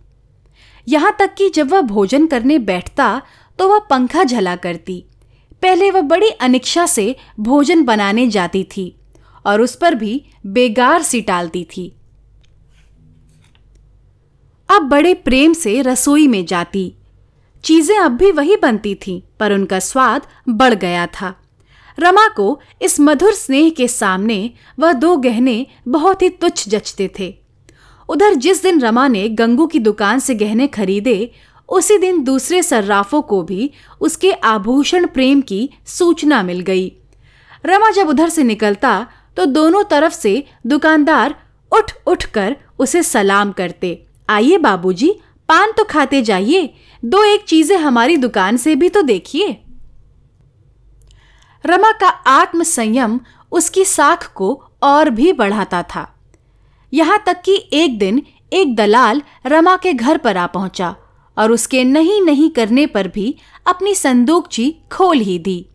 यहाँ 0.86 1.16
तक 1.18 1.34
कि 1.34 1.48
जब 1.50 1.70
वह 1.70 1.80
भोजन 1.82 2.26
करने 2.26 2.58
बैठता 2.60 3.20
तो 3.58 3.68
वह 3.68 3.78
पंखा 3.90 4.24
झला 4.24 4.54
करती। 4.56 5.04
पहले 5.62 5.90
वह 5.90 6.00
बड़ी 6.02 6.28
अनिच्छा 6.28 6.86
से 6.86 7.14
भोजन 7.40 7.82
बनाने 7.84 8.26
जाती 8.28 8.62
थी, 8.66 8.94
और 9.44 9.60
उस 9.60 9.74
पर 9.76 9.94
भी 9.94 10.24
बेगार 10.46 11.02
सी 11.02 11.20
टालती 11.22 11.64
थी। 11.66 11.92
अब 14.68 14.82
बड़े 14.82 15.14
प्रेम 15.16 15.52
से 15.54 15.80
रसोई 15.82 16.26
में 16.28 16.44
जाती। 16.46 16.92
चीज़ें 17.64 17.96
अब 17.98 18.12
भी 18.12 18.30
वही 18.32 18.56
बनती 18.56 18.94
थीं, 18.96 19.20
पर 19.40 19.52
उनका 19.52 19.78
स्वाद 19.80 20.26
बढ़ 20.50 20.74
गया 20.74 21.06
था। 21.12 21.34
रमा 21.98 22.26
को 22.28 22.60
इस 22.82 22.98
मधुर 23.00 23.32
स्नेह 23.34 23.70
के 23.70 23.88
सामने 23.88 24.50
वह 24.78 24.92
दो 24.94 25.16
गहने 25.18 25.66
बहुत 25.88 26.22
ही 26.22 26.28
तुच्छ 26.30 26.68
जचते 26.68 27.10
थे। 27.18 27.34
उधर 28.08 28.34
जिस 28.36 28.62
दिन 28.62 28.80
रमा 28.80 29.06
ने 29.08 29.28
गंगू 29.30 29.66
की 29.66 29.78
दुकान 29.78 30.18
से 30.18 30.34
गहने 30.34 30.66
खरीदे, 30.68 31.30
उसी 31.68 31.98
दिन 31.98 32.22
दूसरे 32.24 32.62
सर्राफों 32.62 33.22
को 33.22 33.42
भी 33.42 33.70
उसके 34.00 34.32
आभूषण 34.32 35.06
प्रेम 35.06 35.40
की 35.40 35.68
सूचना 35.88 36.42
मिल 36.42 36.60
गई। 36.60 36.92
रमा 37.64 37.90
जब 37.90 38.08
उधर 38.08 38.28
से 38.28 38.44
निकलता 38.44 39.06
तो 39.36 39.44
दोनों 39.46 39.82
तरफ़ 39.84 40.14
से 40.14 40.42
दुकानदार 40.66 41.34
उठ 41.72 41.92
उठ 42.06 42.24
कर 42.24 42.56
उसे 42.78 43.02
सलाम 43.02 43.52
करते। 43.52 43.98
आइए 44.28 44.58
बाबूजी, 44.58 45.10
पान 45.48 45.72
तो 45.72 45.84
खाते 45.84 46.22
जाइए, 46.22 46.68
दो 47.02 47.22
एक 47.24 47.44
चीज़ें 47.44 47.76
हमारी 47.78 48.16
दुकान 48.16 48.56
से 48.56 48.74
भी 48.74 48.88
तो 48.88 49.02
देखिए। 49.02 49.56
रमा 51.66 51.92
का 51.92 52.08
आत्मसंयम 52.08 53.20
उसकी 53.52 53.84
साख 53.84 54.32
को 54.34 54.64
और 54.82 55.10
भी 55.10 55.32
बढ़ाता 55.32 55.82
था। 55.82 56.08
यहाँ 56.92 57.22
तक 57.26 57.42
कि 57.42 57.68
एक 57.72 57.98
दिन 57.98 58.22
एक 58.52 58.74
दलाल 58.76 59.22
रमा 59.46 59.76
के 59.76 59.92
घर 59.92 60.16
पर 60.16 60.36
आ 60.36 60.46
पहुँचा 60.46 60.94
और 61.36 61.52
उसके 61.52 61.84
नहीं 61.84 62.20
नहीं 62.22 62.50
करने 62.50 62.86
पर 62.86 63.08
भी 63.08 63.34
अपनी 63.66 63.94
संदूकची 63.94 64.74
खोल 64.92 65.18
ही 65.18 65.38
दी। 65.38 65.66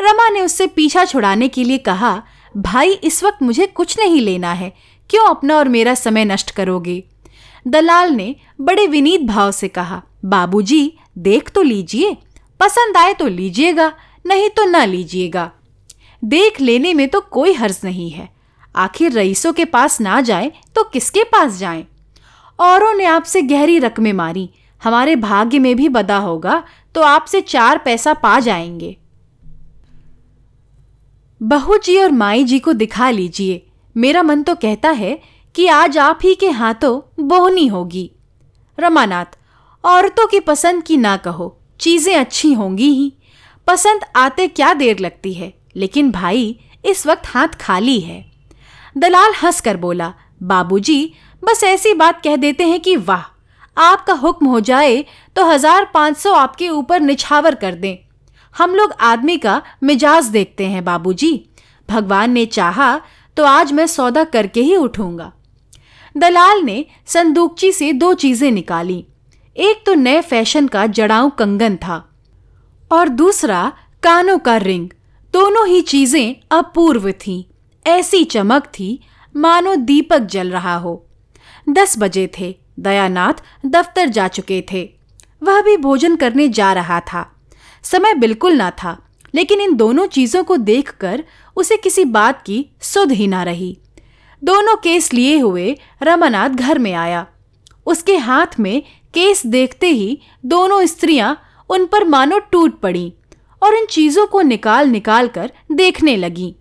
रमा 0.00 0.28
ने 0.28 0.40
उससे 0.40 0.66
पीछा 0.66 1.04
छुड़ाने 1.04 1.48
के 1.48 1.64
लिए 1.64 1.78
कहा, 1.78 2.22
भाई, 2.56 2.90
इस 2.92 3.24
वक्त 3.24 3.42
मुझे 3.42 3.66
कुछ 3.66 3.98
नहीं 3.98 4.20
लेना 4.20 4.52
है। 4.52 4.72
क्यों 5.10 5.28
अपना 5.28 5.56
और 5.56 5.68
मेरा 5.68 5.94
समय 5.94 6.24
नष्ट 6.24 6.50
करोगे? 6.50 7.04
दलाल 7.66 8.12
ने 8.12 8.36
बड़े 8.60 8.86
विनीत 8.86 9.20
भाव 9.20 9.50
से 9.50 9.68
कहा, 9.68 10.02
बाबूजी, 10.24 10.92
देख 11.18 11.50
तो 11.50 11.62
लीजिए। 11.62 12.16
पसंद 12.60 12.96
आए 12.96 13.14
तो 13.14 13.26
लीजिएगा। 13.26 13.92
नहीं 14.24 14.48
तो 14.48 14.64
ना 14.64 14.84
लीजिएगा। 14.84 15.50
देख 16.22 16.60
लेने 16.60 16.94
में 16.94 17.08
तो 17.08 17.20
कोई 17.20 17.52
हर्ज 17.52 17.80
नहीं 17.84 18.10
है। 18.10 18.28
आखिर 18.76 19.12
रईसों 19.12 19.52
के 19.52 19.64
पास 19.64 20.00
ना 20.00 20.20
जाए 20.20 20.52
तो 20.76 20.84
किसके 20.84 21.24
पास 21.24 21.56
जाएँ? 21.56 21.86
औरों 22.58 22.92
ने 22.94 23.04
आपसे 23.04 23.42
गहरी 23.42 23.78
रकमें 23.78 24.12
मारी। 24.12 24.48
हमारे 24.82 25.16
भाग्य 25.16 25.58
में 25.58 25.74
भी 25.76 25.88
बदा 25.88 26.16
होगा 26.18 26.62
तो 26.94 27.00
आपसे 27.00 27.40
चार 27.40 27.78
पैसा 27.78 28.14
पा 28.14 28.38
जाएँगे। 28.40 28.96
बहू 31.40 31.76
जी 31.78 31.98
और 31.98 32.10
माई 32.10 32.44
जी 32.44 32.58
को 32.58 32.72
दिखा 32.72 33.10
लीजिए। 33.10 33.66
मेरा 33.96 34.22
मन 34.22 34.42
तो 34.42 34.54
कहता 34.54 34.90
है 34.90 35.20
कि 35.54 35.66
आज 35.66 35.98
आप 35.98 36.18
ही 36.22 36.34
के 36.34 36.50
हाथों 36.50 37.00
बोहनी 37.20 37.66
होगी। 37.66 38.10
रमानाथ, 38.78 39.38
औरतों 39.84 40.26
की 40.26 40.40
पसंद 40.40 40.82
की 40.82 40.96
ना 40.96 41.16
कहो। 41.16 41.56
चीज़ें 41.80 42.14
अच्छी 42.16 42.52
होंगी 42.52 42.90
ही। 42.90 43.12
पसंद 43.66 44.04
आते 44.16 44.46
क्या 44.48 44.72
देर 44.74 44.98
लगती 44.98 45.32
है? 45.32 45.52
लेकिन 45.76 46.10
भाई, 46.10 46.58
इस 46.84 47.06
वक्त 47.06 47.26
हाथ 47.26 47.48
खाली 47.60 47.98
है। 48.00 48.24
दलाल 48.96 49.32
हंस 49.42 49.60
कर 49.60 49.76
बोला, 49.76 50.12
बाबूजी, 50.42 51.12
बस 51.42 51.62
ऐसी 51.64 51.92
बात 51.94 52.22
कह 52.22 52.36
देते 52.36 52.64
हैं 52.64 52.80
कि 52.80 52.96
वाह, 52.98 53.22
आपका 53.76 54.12
हुक्म 54.14 54.46
हो 54.46 54.60
जाए 54.60 55.04
तो 55.36 55.44
हज़ार 55.46 55.90
पाँच 55.94 56.16
सौ 56.16 56.32
आपके 56.32 56.68
ऊपर 56.68 57.00
निछावर 57.00 57.54
कर 57.54 57.74
दें। 57.74 57.96
हम 58.54 58.74
लोग 58.74 58.92
आदमी 59.00 59.36
का 59.36 59.60
मिजाज 59.82 60.26
देखते 60.26 60.66
हैं, 60.66 60.84
बाबूजी। 60.84 61.48
भगवान 61.88 62.30
ने 62.30 62.44
चाहा 62.46 63.00
तो 63.36 63.44
आज 63.44 63.72
मैं 63.72 63.86
सौदा 63.86 64.24
करके 64.24 64.60
ही 64.60 64.76
उठूँगा। 64.76 65.32
दलाल 66.14 66.62
ने 66.62 66.84
संदूकची 67.06 67.72
से 67.72 67.92
दो 67.92 68.12
चीज़ें 68.14 68.50
निकाली। 68.50 69.04
एक 69.56 69.82
तो 69.86 69.94
नए 69.94 70.20
फ़ैशन 70.22 70.66
का 70.68 70.86
जड़ाऊ 70.88 71.30
कंगन 71.30 71.76
था। 71.76 72.04
और 72.92 73.08
दूसरा, 73.08 73.72
कानों 74.02 74.38
का 74.38 74.56
रिंग। 74.56 74.88
दोनों 75.32 75.66
ही 75.66 75.80
चीज़ें 75.80 76.36
अपूर्व 76.50 77.12
थीं। 77.12 77.44
ऐसी 77.86 78.24
चमक 78.24 78.66
थी, 78.66 79.00
मानो 79.36 79.74
दीपक 79.74 80.18
जल 80.18 80.50
रहा 80.50 80.76
हो। 80.76 81.06
दस 81.68 81.94
बजे 81.98 82.30
थे। 82.38 82.56
दयानाथ 82.80 83.34
दफ्तर 83.66 84.08
जा 84.08 84.28
चुके 84.28 84.64
थे। 84.72 84.90
वह 85.42 85.62
भी 85.62 85.76
भोजन 85.76 86.16
करने 86.16 86.48
जा 86.48 86.72
रहा 86.72 87.00
था। 87.00 87.32
समय 87.82 88.14
बिल्कुल 88.14 88.52
ना 88.52 88.70
था, 88.70 89.02
लेकिन 89.34 89.60
इन 89.60 89.76
दोनों 89.76 90.06
चीज़ों 90.06 90.44
को 90.44 90.56
देखकर 90.56 91.24
उसे 91.56 91.76
किसी 91.76 92.04
बात 92.04 92.42
की 92.42 92.66
सुध 92.80 93.12
ही 93.12 93.26
ना 93.26 93.42
रही। 93.42 93.78
दोनों 94.44 94.76
केस 94.76 95.12
लिए 95.12 95.38
हुए 95.38 95.78
रमानाथ 96.02 96.48
घर 96.48 96.78
में 96.78 96.92
आया। 96.92 97.26
उसके 97.86 98.16
हाथ 98.16 98.60
में 98.60 98.82
केस 99.14 99.46
देखते 99.46 99.86
ही 99.86 100.20
दोनों 100.46 100.86
स्त्रियाँ 100.86 101.42
उन 101.72 101.86
पर 101.86 102.04
मानो 102.06 102.38
टूट 102.52 102.78
पड़ी 102.80 103.12
और 103.62 103.74
इन 103.74 103.86
चीज़ों 103.86 104.26
को 104.26 104.40
निकाल 104.42 104.88
निकाल 104.88 105.28
कर 105.28 105.50
देखने 105.72 106.16
लगी। 106.16 106.54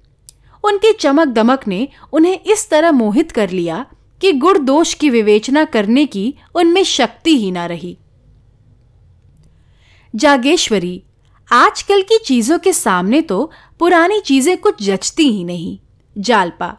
उनकी 0.63 0.91
चमक 0.94 1.27
दमक 1.30 1.68
ने 1.68 1.88
उन्हें 2.13 2.39
इस 2.44 2.70
तरह 2.70 2.91
मोहित 2.94 3.32
कर 3.32 3.50
लिया 3.50 3.86
कि 4.22 4.32
गुण 4.34 4.60
दोष 4.65 4.94
की 4.94 5.10
विवेचना 5.10 5.63
करने 5.68 6.06
की 6.08 6.34
उनमें 6.56 6.84
शक्ति 6.84 7.38
ही 7.38 7.51
ना 7.51 7.65
रही। 7.65 7.98
जागेश्वरी, 10.13 11.01
आजकल 11.50 12.01
की 12.01 12.18
चीज़ों 12.18 12.58
के 12.60 12.74
सामने 12.74 13.22
तो 13.22 13.50
पुरानी 13.80 14.20
चीज़ें 14.20 14.58
कुछ 14.58 14.84
जचती 14.84 15.30
ही 15.30 15.44
नहीं। 15.44 15.77
जालपा, 16.15 16.77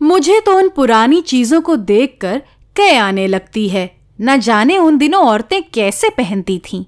मुझे 0.00 0.40
तो 0.40 0.56
उन 0.56 0.68
पुरानी 0.68 1.20
चीज़ों 1.22 1.60
को 1.60 1.76
देखकर 1.76 2.42
कै 2.76 2.94
आने 2.98 3.26
लगती 3.26 3.68
है। 3.68 3.90
न 4.18 4.38
जाने 4.40 4.78
उन 4.78 4.98
दिनों 4.98 5.24
औरतें 5.24 5.62
कैसे 5.64 6.08
पहनती 6.10 6.58
थीं। 6.64 6.84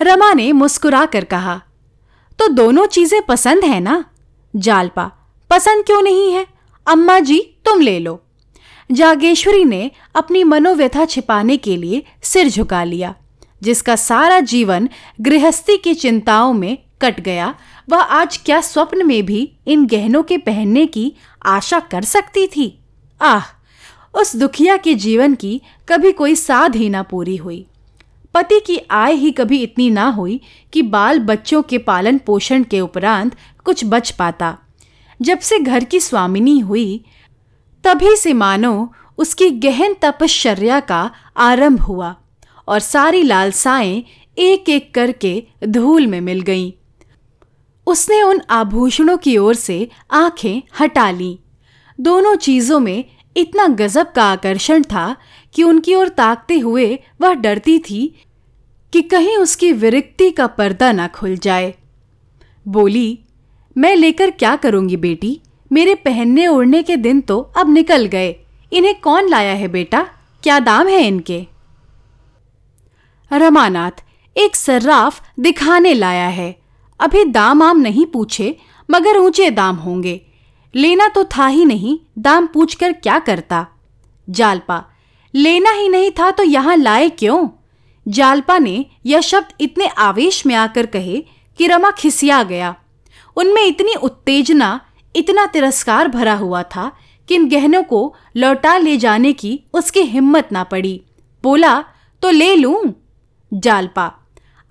रमा 0.00 0.32
ने 0.32 0.50
मुस्कुरा 0.52 1.04
कर 1.06 1.24
कहा 1.24 1.60
तो 2.38 2.48
दोनों 2.48 2.86
चीज़ें 2.86 3.20
पसंद 3.22 3.64
है 3.64 3.80
ना? 3.80 4.04
जालपा, 4.54 5.04
पसंद 5.50 5.84
क्यों 5.84 6.00
नहीं 6.02 6.32
है? 6.32 6.46
अम्मा 6.86 7.18
जी, 7.18 7.38
तुम 7.64 7.80
ले 7.80 7.98
लो। 7.98 8.20
जागेश्वरी 8.90 9.64
ने 9.64 9.90
अपनी 10.14 10.42
मनोव्यथा 10.44 11.04
छिपाने 11.04 11.56
के 11.56 11.76
लिए 11.76 12.02
सिर 12.22 12.48
झुका 12.48 12.82
लिया, 12.84 13.14
जिसका 13.62 13.96
सारा 13.96 14.40
जीवन 14.40 14.88
गृहस्थी 15.20 15.76
की 15.76 15.94
चिंताओं 15.94 16.52
में 16.52 16.76
कट 17.02 17.20
गया। 17.20 17.54
वह 17.88 17.98
आज 17.98 18.36
क्या 18.36 18.60
स्वप्न 18.60 19.06
में 19.06 19.24
भी 19.26 19.40
इन 19.66 19.86
गहनों 19.86 20.22
के 20.22 20.38
पहनने 20.38 20.86
की 20.86 21.12
आशा 21.46 21.80
कर 21.80 22.04
सकती 22.04 22.46
थी? 22.46 22.68
आह, 23.20 23.42
उस 24.14 24.36
दुखिया 24.36 24.76
के 24.76 24.94
जीवन 24.94 25.34
की 25.34 25.60
कभी 25.88 26.12
कोई 26.12 26.34
साध 26.34 26.76
ही 26.76 26.88
ना 26.88 27.02
पूरी 27.02 27.36
हुई। 27.36 27.66
पति 28.36 28.58
की 28.60 28.78
आय 28.90 29.12
ही 29.12 29.30
कभी 29.32 29.62
इतनी 29.62 29.90
ना 29.90 30.08
हुई 30.08 30.40
कि 30.72 30.82
बाल 30.82 31.18
बच्चों 31.18 31.62
के 31.62 31.78
पालन 31.78 32.18
पोषण 32.18 32.62
के 32.62 32.80
उपरांत 32.80 33.36
कुछ 33.64 33.84
बच 33.84 34.10
पाता। 34.10 34.58
जब 35.22 35.38
से 35.38 35.58
घर 35.58 35.84
की 35.84 36.00
स्वामिनी 36.00 36.58
हुई, 36.58 37.04
तभी 37.84 38.16
से 38.16 38.32
मानो 38.32 38.92
उसकी 39.18 39.50
गहन 39.50 39.94
तपश्चर्या 40.02 40.80
का 40.80 41.10
आरंभ 41.36 41.80
हुआ 41.80 42.14
और 42.68 42.80
सारी 42.80 43.22
लालसाएँ 43.22 44.04
एक 44.38 44.68
एक 44.68 44.94
करके 44.94 45.42
धूल 45.68 46.06
में 46.06 46.20
मिल 46.20 46.40
गईं। 46.40 46.72
उसने 47.86 48.22
उन 48.22 48.40
आभूषणों 48.50 49.16
की 49.16 49.36
ओर 49.38 49.54
से 49.54 49.88
आँखें 50.10 50.62
हटा 50.80 51.10
लीं। 51.10 51.36
दोनों 52.00 52.36
चीज़ों 52.36 52.80
में 52.80 53.04
इतना 53.36 53.66
गजब 53.66 54.12
का 54.12 54.24
आकर्षण 54.24 54.82
था 54.82 55.16
कि 55.54 55.62
उनकी 55.62 55.94
ओर 55.94 56.08
ताकते 56.08 56.58
हुए 56.58 56.98
वह 57.20 57.34
डरती 57.34 57.78
थी 57.78 58.14
कि 58.92 59.02
कहीं 59.02 59.36
उसकी 59.36 59.72
विरक्ति 59.72 60.30
का 60.30 60.46
पर्दा 60.46 60.92
ना 60.92 61.06
खुल 61.08 61.36
जाए। 61.36 61.74
बोली, 62.68 63.18
मैं 63.76 63.94
लेकर 63.96 64.30
क्या 64.30 64.56
करूँगी 64.56 64.96
बेटी? 64.96 65.40
मेरे 65.72 65.94
पहनने 65.94 66.46
ओढ़ने 66.46 66.82
के 66.82 66.96
दिन 66.96 67.20
तो 67.20 67.40
अब 67.56 67.72
निकल 67.72 68.06
गए। 68.06 68.34
इन्हें 68.72 69.00
कौन 69.00 69.28
लाया 69.28 69.52
है 69.52 69.68
बेटा? 69.68 70.02
क्या 70.42 70.58
दाम 70.58 70.88
है 70.88 71.06
इनके? 71.06 71.46
रमानाथ 73.30 74.04
एक 74.36 74.56
सर्राफ 74.56 75.22
दिखाने 75.40 75.94
लाया 75.94 76.28
है। 76.28 76.54
अभी 77.00 77.24
दाम 77.24 77.62
आम 77.62 77.78
नहीं 77.78 78.06
पूछे, 78.06 78.56
मगर 78.90 79.16
ऊँचे 79.16 79.50
दाम 79.50 79.76
होंगे। 79.76 80.20
लेना 80.74 81.08
तो 81.08 81.24
था 81.24 81.46
ही 81.46 81.64
नहीं, 81.64 81.98
दाम 82.18 82.46
पूछकर 82.46 82.92
क्या 82.92 83.18
करता? 83.18 83.66
जालपा, 84.28 84.84
लेना 85.34 85.70
ही 85.70 85.88
नहीं 85.88 86.10
था 86.10 86.30
तो 86.30 86.42
यहाँ 86.42 86.76
लाए 86.76 87.08
क्यों? 87.08 87.48
जालपा 88.08 88.58
ने 88.58 88.86
यह 89.06 89.20
शब्द 89.20 89.52
इतने 89.60 89.86
आवेश 89.86 90.44
में 90.46 90.54
आकर 90.54 90.86
कहे 90.86 91.24
कि 91.58 91.66
रमा 91.66 91.90
खिसिया 91.90 92.42
गया। 92.42 92.74
उनमें 93.36 93.64
इतनी 93.64 93.94
उत्तेजना, 93.94 94.80
इतना 95.16 95.46
तिरस्कार 95.46 96.08
भरा 96.08 96.34
हुआ 96.34 96.62
था 96.62 96.90
कि 97.28 97.34
इन 97.34 97.48
गहनों 97.48 97.82
को 97.82 98.14
लौटा 98.36 98.76
ले 98.78 98.96
जाने 98.96 99.32
की 99.32 99.60
उसकी 99.72 100.00
हिम्मत 100.00 100.48
ना 100.52 100.64
पड़ी। 100.64 101.00
बोला 101.42 101.84
तो 102.22 102.30
ले 102.30 102.54
लूँ? 102.56 102.82
जालपा, 103.52 104.06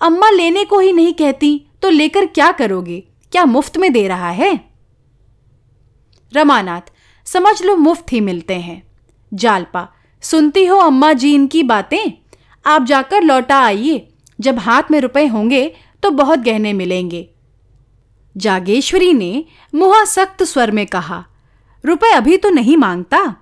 अम्मा 0.01 0.29
लेने 0.29 0.65
को 0.65 0.79
ही 0.79 0.93
नहीं 0.93 1.13
कहती 1.13 1.67
तो 1.81 1.89
लेकर 1.89 2.25
क्या 2.25 2.51
करोगे? 2.51 3.03
क्या 3.31 3.45
मुफ़्त 3.45 3.77
में 3.77 3.91
दे 3.93 4.07
रहा 4.07 4.29
है? 4.29 4.59
रमानाथ, 6.33 6.81
समझ 7.25 7.61
लो 7.63 7.75
मुफ़्त 7.75 8.11
ही 8.11 8.19
मिलते 8.21 8.53
हैं। 8.53 8.81
जालपा, 9.33 9.87
सुनती 10.23 10.65
हो 10.65 10.77
अम्मा 10.77 11.13
जी 11.13 11.33
इनकी 11.33 11.63
बातें? 11.63 12.11
आप 12.65 12.83
जाकर 12.83 13.21
लौटा 13.21 13.59
आइए। 13.59 14.07
जब 14.39 14.59
हाथ 14.59 14.91
में 14.91 14.99
रुपए 15.01 15.25
होंगे 15.27 15.71
तो 16.03 16.09
बहुत 16.11 16.39
गहने 16.39 16.73
मिलेंगे। 16.73 17.27
जागेश्वरी 18.35 19.13
ने 19.13 19.45
मुहा 19.73 20.03
सख्त 20.05 20.43
स्वर 20.43 20.71
में 20.71 20.85
कहा, 20.87 21.23
रुपए 21.83 22.11
अभी 22.11 22.37
तो 22.37 22.49
नहीं 22.49 22.77
माँगता? 22.77 23.35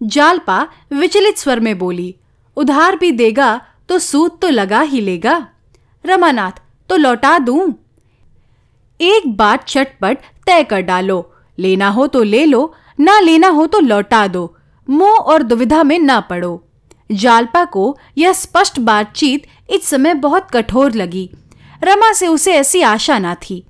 जालपा 0.00 0.66
विचलित 0.92 1.38
स्वर 1.38 1.60
में 1.60 1.78
बोली, 1.78 2.14
उधार 2.56 2.96
भी 2.96 3.10
देगा 3.12 3.60
तो 3.88 3.98
सूद 3.98 4.38
तो 4.42 4.48
लगा 4.48 4.80
ही 4.80 5.00
लेगा। 5.00 5.46
रमानाथ 6.04 6.60
तो 6.90 6.96
लौटा 6.96 7.38
दूँ? 7.38 7.72
एक 9.00 9.36
बात 9.36 9.64
चटपट 9.64 10.18
तय 10.46 10.64
कर 10.64 10.80
डालो, 10.80 11.32
लेना 11.58 11.88
हो 11.88 12.06
तो 12.06 12.22
ले 12.22 12.44
लो, 12.44 12.74
ना 13.00 13.18
लेना 13.20 13.48
हो 13.48 13.66
तो 13.66 13.80
लौटा 13.80 14.26
दो, 14.26 14.56
मोह 14.88 15.16
और 15.16 15.42
दुविधा 15.42 15.82
में 15.82 15.98
ना 15.98 16.20
पड़ो। 16.20 16.62
जालपा 17.12 17.64
को 17.64 17.98
यह 18.18 18.32
स्पष्ट 18.32 18.80
बातचीत 18.80 19.46
इस 19.70 19.84
समय 19.84 20.14
बहुत 20.14 20.48
कठोर 20.50 20.92
लगी। 20.92 21.30
रमा 21.84 22.12
से 22.12 22.26
उसे 22.26 22.52
ऐसी 22.52 22.82
आशा 22.82 23.18
ना 23.18 23.34
थी। 23.34 23.66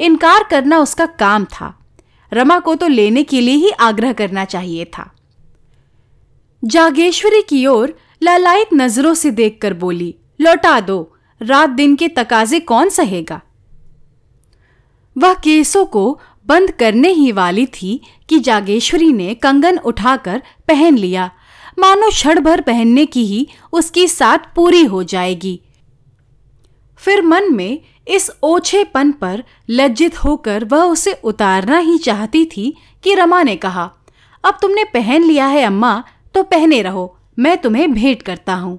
इनकार 0.00 0.44
करना 0.50 0.78
उसका 0.78 1.06
काम 1.06 1.44
था। 1.44 1.78
रमा 2.32 2.58
को 2.58 2.74
तो 2.74 2.86
लेने 2.86 3.22
के 3.22 3.40
लिए 3.40 3.54
ही 3.54 3.70
आग्रह 3.70 4.12
करना 4.12 4.44
चाहिए 4.44 4.84
था। 4.84 5.14
जागेश्वरी 6.64 7.42
की 7.42 7.66
ओर 7.66 7.98
लालायित 8.22 8.68
नज़रों 8.74 9.14
से 9.14 9.30
देखकर 9.30 9.74
बोली, 9.74 10.14
लौटा 10.40 10.80
दो, 10.80 11.16
रात 11.42 11.70
दिन 11.70 11.96
के 11.96 12.08
तकाजे 12.08 12.60
कौन 12.60 12.88
सहेगा? 12.88 13.40
वह 15.18 15.34
केसों 15.34 15.84
को 15.84 16.20
बंद 16.46 16.70
करने 16.70 17.08
ही 17.08 17.32
वाली 17.32 17.66
थी 17.66 18.00
कि 18.28 18.38
जागेश्वरी 18.38 19.12
ने 19.12 19.34
कंगन 19.34 19.78
उठाकर 19.78 20.42
पहन 20.68 20.96
लिया। 20.96 21.30
मानो 21.78 22.08
क्षण 22.10 22.40
भर 22.40 22.60
पहनने 22.60 23.04
की 23.06 23.24
ही 23.26 23.46
उसकी 23.72 24.06
साथ 24.08 24.54
पूरी 24.56 24.84
हो 24.84 25.02
जाएगी। 25.02 25.60
फिर 27.00 27.22
मन 27.22 27.52
में 27.54 27.80
इस 28.08 28.30
ओछेपन 28.42 29.12
पर 29.12 29.42
लज्जित 29.70 30.16
होकर 30.24 30.64
वह 30.64 30.82
उसे 30.82 31.12
उतारना 31.24 31.78
ही 31.78 31.96
चाहती 31.98 32.44
थी 32.46 32.74
कि 33.04 33.14
रमा 33.14 33.42
ने 33.42 33.56
कहा, 33.56 33.90
अब 34.44 34.58
तुमने 34.62 34.84
पहन 34.84 35.22
लिया 35.22 35.46
है 35.46 35.62
अम्मा 35.62 36.02
तो 36.34 36.42
पहने 36.42 36.82
रहो, 36.82 37.16
मैं 37.38 37.56
तुम्हें 37.58 37.92
भेंट 37.92 38.22
करता 38.22 38.54
हूँ। 38.54 38.78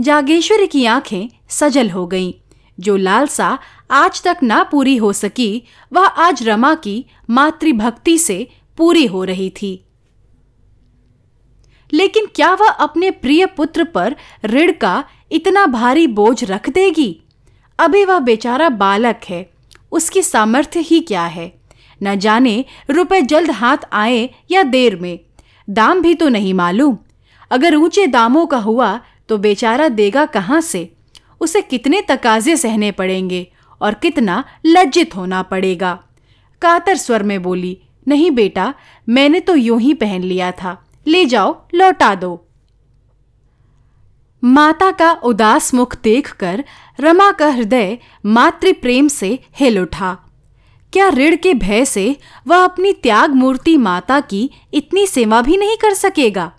जागेश्वरी 0.00 0.66
की 0.66 0.84
आँखें 0.84 1.28
सजल 1.48 1.90
हो 1.90 2.06
गईं। 2.06 2.32
जो 2.78 2.96
लालसा 2.96 3.58
आज 3.90 4.22
तक 4.22 4.36
ना 4.42 4.62
पूरी 4.62 4.96
हो 4.96 5.12
सकी, 5.12 5.62
वह 5.92 6.06
आज 6.06 6.42
रमा 6.48 6.74
की 6.74 7.04
मातृभक्ति 7.30 8.18
से 8.18 8.46
पूरी 8.78 9.06
हो 9.06 9.24
रही 9.24 9.50
थी। 9.50 9.72
लेकिन 11.92 12.26
क्या 12.34 12.52
वह 12.54 12.68
अपने 12.68 13.10
प्रिय 13.10 13.46
पुत्र 13.46 13.84
पर 13.84 14.16
ऋण 14.44 14.72
का 14.72 15.04
इतना 15.32 15.66
भारी 15.66 16.06
बोझ 16.06 16.44
रख 16.44 16.68
देगी? 16.70 17.20
अभी 17.78 18.04
वह 18.04 18.18
बेचारा 18.18 18.68
बालक 18.68 19.20
है, 19.28 19.50
उसकी 19.92 20.22
सामर्थ्य 20.22 20.80
ही 20.80 21.00
क्या 21.00 21.24
है? 21.24 21.52
न 22.02 22.18
जाने 22.18 22.64
रुपए 22.90 23.20
जल्द 23.22 23.50
हाथ 23.50 23.76
आए 23.92 24.28
या 24.50 24.62
देर 24.62 24.96
में। 24.96 25.18
दाम 25.68 26.00
भी 26.02 26.14
तो 26.14 26.28
नहीं 26.28 26.54
मालूम। 26.54 26.96
अगर 27.50 27.74
ऊँचे 27.74 28.06
दामों 28.06 28.46
का 28.46 28.58
हुआ 28.58 29.00
तो 29.28 29.38
बेचारा 29.38 29.88
देगा 29.88 30.24
कहाँ 30.26 30.60
से? 30.60 30.92
उसे 31.40 31.60
कितने 31.62 32.00
तकाजे 32.02 32.56
सहने 32.56 32.90
पड़ेंगे 32.90 33.46
और 33.80 33.94
कितना 33.94 34.44
लज्जित 34.66 35.16
होना 35.16 35.42
पड़ेगा? 35.42 35.92
कातर 36.62 36.96
स्वर 36.96 37.22
में 37.22 37.42
बोली, 37.42 37.78
नहीं 38.08 38.30
बेटा, 38.30 38.74
मैंने 39.08 39.40
तो 39.40 39.54
यूँ 39.54 39.80
ही 39.80 39.94
पहन 39.94 40.22
लिया 40.22 40.50
था। 40.52 40.76
ले 41.10 41.24
जाओ, 41.26 41.62
लौटा 41.74 42.14
दो। 42.14 42.46
माता 44.44 44.90
का 44.90 45.12
उदास 45.12 45.74
मुख 45.74 45.96
देखकर 46.02 46.64
रमा 47.00 47.32
का 47.32 47.46
हृदय 47.46 47.98
मातृ 48.26 48.72
प्रेम 48.72 49.08
से 49.08 49.38
हिल 49.56 49.78
उठा। 49.78 50.18
क्या 50.92 51.08
ऋण 51.08 51.36
के 51.36 51.54
भय 51.54 51.84
से 51.84 52.16
वह 52.46 52.64
अपनी 52.64 52.92
त्याग 52.92 53.30
मूर्ति 53.30 53.76
माता 53.76 54.20
की 54.20 54.50
इतनी 54.74 55.06
सेवा 55.06 55.42
भी 55.42 55.56
नहीं 55.56 55.76
कर 55.76 55.94
सकेगा? 55.94 56.52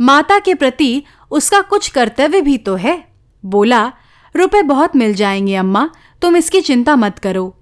माता 0.00 0.38
के 0.38 0.54
प्रति 0.54 1.02
उसका 1.30 1.60
कुछ 1.60 1.88
कर्तव्य 1.88 2.40
भी 2.40 2.58
तो 2.58 2.74
है। 2.74 3.08
बोला, 3.44 3.92
रुपए 4.36 4.62
बहुत 4.62 4.96
मिल 4.96 5.14
जाएँगे 5.14 5.54
अम्मा, 5.54 5.90
तुम 6.22 6.36
इसकी 6.36 6.60
चिंता 6.60 6.96
मत 6.96 7.18
करो। 7.18 7.56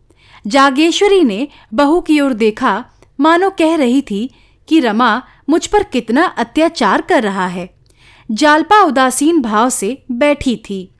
जागेश्वरी 0.47 1.25
ने 1.25 1.49
बहू 1.75 2.01
की 2.01 2.21
ओर 2.21 2.33
देखा, 2.33 2.85
मानो 3.21 3.51
कह 3.51 3.77
रही 3.77 4.03
थी 4.03 4.31
कि 4.69 4.81
रमा 4.81 5.23
मुझ 5.49 5.67
पर 5.67 5.83
कितना 5.83 6.25
अत्याचार 6.27 7.01
कर 7.01 7.23
रहा 7.23 7.47
है। 7.47 7.69
जालपा 8.31 8.81
उदासीन 8.81 9.41
भाव 9.43 9.69
से 9.71 10.03
बैठी 10.11 10.57
थी। 10.71 10.91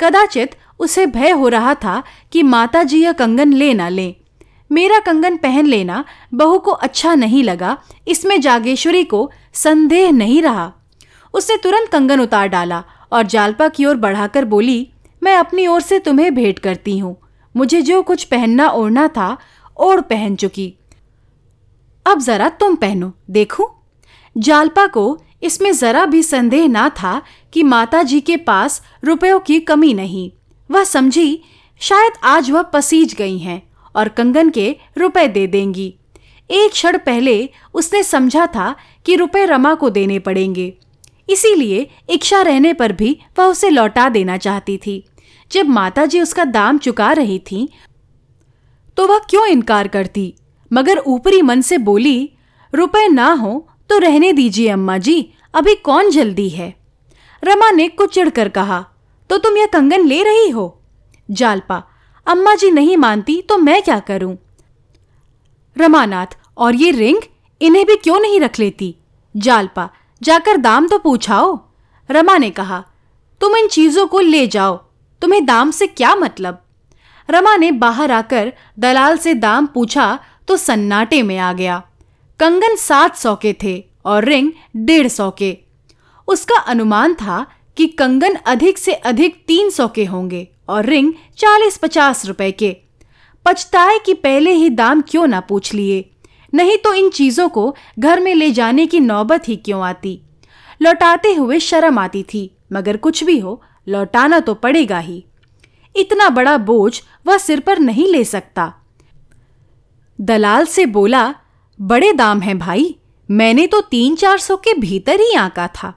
कदाचित 0.00 0.50
उसे 0.80 1.06
भय 1.06 1.30
हो 1.30 1.48
रहा 1.48 1.74
था 1.74 2.02
कि 2.32 2.42
माता 2.42 2.82
जी 2.82 3.02
यह 3.02 3.12
कंगन 3.12 3.52
ले 3.52 3.72
ना 3.74 3.88
ले। 3.88 4.14
मेरा 4.70 4.98
कंगन 4.98 5.36
पहन 5.36 5.66
लेना 5.66 6.04
बहू 6.34 6.58
को 6.58 6.70
अच्छा 6.70 7.14
नहीं 7.14 7.42
लगा, 7.44 7.76
इसमें 8.08 8.40
जागेश्वरी 8.40 9.04
को 9.04 9.30
संदेह 9.54 10.10
नहीं 10.10 10.42
रहा। 10.42 10.72
उसने 11.34 11.56
तुरंत 11.56 11.88
कंगन 11.88 12.20
उतार 12.20 12.48
डाला 12.48 12.82
और 13.12 13.22
जालपा 13.22 13.68
की 13.68 13.84
ओर 13.84 13.96
बढ़ाकर 13.96 14.44
बोली, 14.44 14.88
मैं 15.22 15.36
अपनी 15.36 15.66
ओर 15.66 15.80
से 15.80 15.98
तुम्हें 15.98 16.34
भेंट 16.34 16.58
करती 16.58 16.98
हूँ। 16.98 17.16
मुझे 17.54 17.82
जो 17.82 18.02
कुछ 18.02 18.24
पहनना 18.24 18.68
ओढ़ना 18.68 19.08
था, 19.08 19.36
ओढ़ 19.80 20.00
पहन 20.00 20.36
चुकी। 20.36 20.74
अब 22.06 22.20
जरा 22.20 22.48
तुम 22.48 22.74
पहनो, 22.76 23.12
देखो? 23.30 23.79
जालपा 24.36 24.86
को 24.86 25.22
इसमें 25.42 25.72
जरा 25.72 26.04
भी 26.06 26.22
संदेह 26.22 26.66
ना 26.68 26.88
था 26.88 27.20
कि 27.52 27.62
माता 27.62 28.02
जी 28.02 28.20
के 28.20 28.36
पास 28.36 28.82
रुपयों 29.04 29.38
की 29.40 29.58
कमी 29.60 29.92
नहीं। 29.94 30.30
वह 30.70 30.84
समझी, 30.84 31.42
शायद 31.80 32.12
आज 32.24 32.50
वह 32.50 32.62
पसीज 32.62 33.14
गई 33.14 33.38
हैं 33.38 33.62
और 33.94 34.08
कंगन 34.08 34.50
के 34.50 34.76
रुपए 34.98 35.26
दे 35.28 35.46
देंगी। 35.46 35.94
एक 36.50 36.70
क्षण 36.70 36.98
पहले 36.98 37.48
उसने 37.74 38.02
समझा 38.02 38.46
था 38.46 38.74
कि 39.06 39.16
रुपए 39.16 39.44
रमा 39.46 39.74
को 39.74 39.90
देने 39.90 40.18
पड़ेंगे। 40.18 40.72
इसीलिए 41.28 41.88
इच्छा 42.10 42.40
रहने 42.42 42.72
पर 42.72 42.92
भी 42.92 43.16
वह 43.38 43.44
उसे 43.44 43.70
लौटा 43.70 44.08
देना 44.08 44.36
चाहती 44.36 44.76
थी। 44.76 45.04
जब 45.50 45.68
माताजी 45.68 46.20
उसका 46.20 46.44
दाम 46.44 46.78
चुका 46.78 47.12
रही 47.12 47.38
थी 47.40 47.68
तो 48.96 49.06
वह 49.06 49.18
क्यों 49.30 49.46
इनकार 49.46 49.88
करती? 49.88 50.34
मगर 50.70 50.98
ऊपरी 50.98 51.42
मन 51.42 51.60
से 51.60 51.78
बोली, 51.78 52.30
रुपए 52.72 53.06
ना 53.08 53.32
हो 53.32 53.66
तो 53.90 53.98
रहने 53.98 54.32
दीजिए, 54.32 54.68
अम्मा 54.68 54.96
जी। 54.98 55.32
अभी 55.54 55.74
कौन 55.74 56.10
जल्दी 56.10 56.48
है? 56.48 56.74
रमा 57.42 57.70
ने 57.70 57.88
कुछ 57.88 58.14
चिढ़कर 58.14 58.48
कहा 58.48 58.84
तो 59.30 59.38
तुम 59.38 59.56
यह 59.56 59.66
कंगन 59.66 60.06
ले 60.06 60.22
रही 60.22 60.48
हो? 60.50 60.82
जालपा, 61.28 61.82
अम्मा 62.26 62.54
जी 62.54 62.70
नहीं 62.70 62.96
मानती 62.96 63.40
तो 63.42 63.58
मैं 63.58 63.82
क्या 63.82 63.98
करूँ? 64.00 64.36
रमानाथ, 65.76 66.36
और 66.58 66.74
ये 66.74 66.90
रिंग? 66.90 67.20
इन्हें 67.60 67.84
भी 67.86 67.96
क्यों 67.96 68.18
नहीं 68.20 68.40
रख 68.40 68.58
लेती? 68.58 68.94
जालपा, 69.34 69.88
जाकर 70.22 70.56
दाम 70.56 70.88
तो 70.88 70.98
पूछाओ। 70.98 71.58
रमा 72.08 72.36
ने 72.38 72.50
कहा, 72.50 72.84
तुम 73.40 73.56
इन 73.56 73.68
चीज़ों 73.68 74.06
को 74.06 74.20
ले 74.20 74.46
जाओ। 74.46 74.76
तुम्हें 75.22 75.44
दाम 75.46 75.70
से 75.70 75.86
क्या 75.86 76.14
मतलब? 76.14 76.62
रमा 77.28 77.56
ने 77.56 77.70
बाहर 77.72 78.12
आकर 78.12 78.52
दलाल 78.78 79.16
से 79.16 79.34
दाम 79.34 79.66
पूछा 79.66 80.18
तो 80.48 80.56
सन्नाटे 80.56 81.22
में 81.22 81.38
आ 81.38 81.52
गया। 81.52 81.82
कंगन 82.40 82.76
सात 82.76 83.16
सौ 83.16 83.34
के 83.36 83.56
थे 83.62 83.84
और 84.04 84.24
रिंग 84.24 84.52
डेढ़ 84.76 85.08
सौ 85.08 85.30
के। 85.30 85.58
उसका 86.28 86.58
अनुमान 86.60 87.14
था 87.14 87.46
कि 87.76 87.86
कंगन 87.86 88.34
अधिक 88.34 88.78
से 88.78 88.92
अधिक 88.92 89.44
तीन 89.46 89.70
सौ 89.70 89.88
के 89.88 90.04
होंगे 90.04 90.48
और 90.68 90.86
रिंग 90.86 91.12
चालीस 91.36 91.76
पचास 91.78 92.26
रुपए 92.26 92.50
के। 92.50 92.76
पछताए 93.46 93.98
कि 93.98 94.14
पहले 94.14 94.50
ही 94.50 94.70
दाम 94.70 95.00
क्यों 95.00 95.26
ना 95.26 95.40
पूछ 95.40 95.74
लिए। 95.74 96.10
नहीं 96.54 96.76
तो 96.76 96.94
इन 96.94 97.10
चीज़ों 97.10 97.48
को 97.48 97.76
घर 97.98 98.20
में 98.20 98.34
ले 98.34 98.50
जाने 98.50 98.86
की 98.86 99.00
नौबत 99.00 99.48
ही 99.48 99.56
क्यों 99.56 99.82
आती। 99.82 100.20
लौटाते 100.82 101.34
हुए 101.34 101.58
शर्म 101.60 101.98
आती 101.98 102.22
थी, 102.22 102.56
मगर 102.72 102.96
कुछ 102.96 103.24
भी 103.24 103.38
हो, 103.38 103.62
लौटाना 103.88 104.40
तो 104.40 104.54
पड़ेगा 104.54 104.98
ही। 104.98 105.24
इतना 105.96 106.28
बड़ा 106.28 106.58
बोझ 106.58 107.00
वह 107.26 107.38
सिर 107.38 107.60
पर 107.60 107.78
नहीं 107.78 108.08
ले 108.08 108.24
सकता। 108.24 108.74
दलाल 110.20 110.64
से 110.64 110.86
बोला 110.86 111.34
बड़े 111.80 112.12
दाम 112.12 112.40
हैं 112.40 112.58
भाई। 112.58 112.96
मैंने 113.30 113.66
तो 113.66 113.80
तीन 113.80 114.16
चार 114.16 114.38
सौ 114.38 114.56
के 114.56 114.74
भीतर 114.74 115.20
ही 115.20 115.34
आका 115.34 115.68
था। 115.68 115.92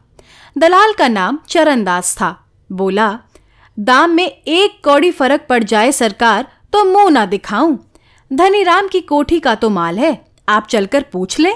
दलाल 0.58 0.94
का 0.94 1.08
नाम 1.08 1.40
चरणदास 1.48 2.16
था। 2.16 2.46
बोला, 2.72 3.20
दाम 3.80 4.12
में 4.12 4.26
एक 4.26 4.80
कौड़ी 4.84 5.12
फ़र्क 5.12 5.46
पड़ 5.50 5.64
जाए 5.64 5.92
सरकार 5.92 6.48
तो 6.74 6.84
मुँह 6.86 7.10
ना 7.10 7.26
दिखाऊँ। 7.26 7.78
धनीराम 8.34 8.88
की 8.88 9.02
कोठी 9.02 9.40
का 9.40 9.56
तो 9.56 9.70
माल 9.70 10.00
है, 10.00 10.26
आप 10.50 10.68
चलकर 10.68 11.04
पूछ 11.04 11.40
ले। 11.40 11.54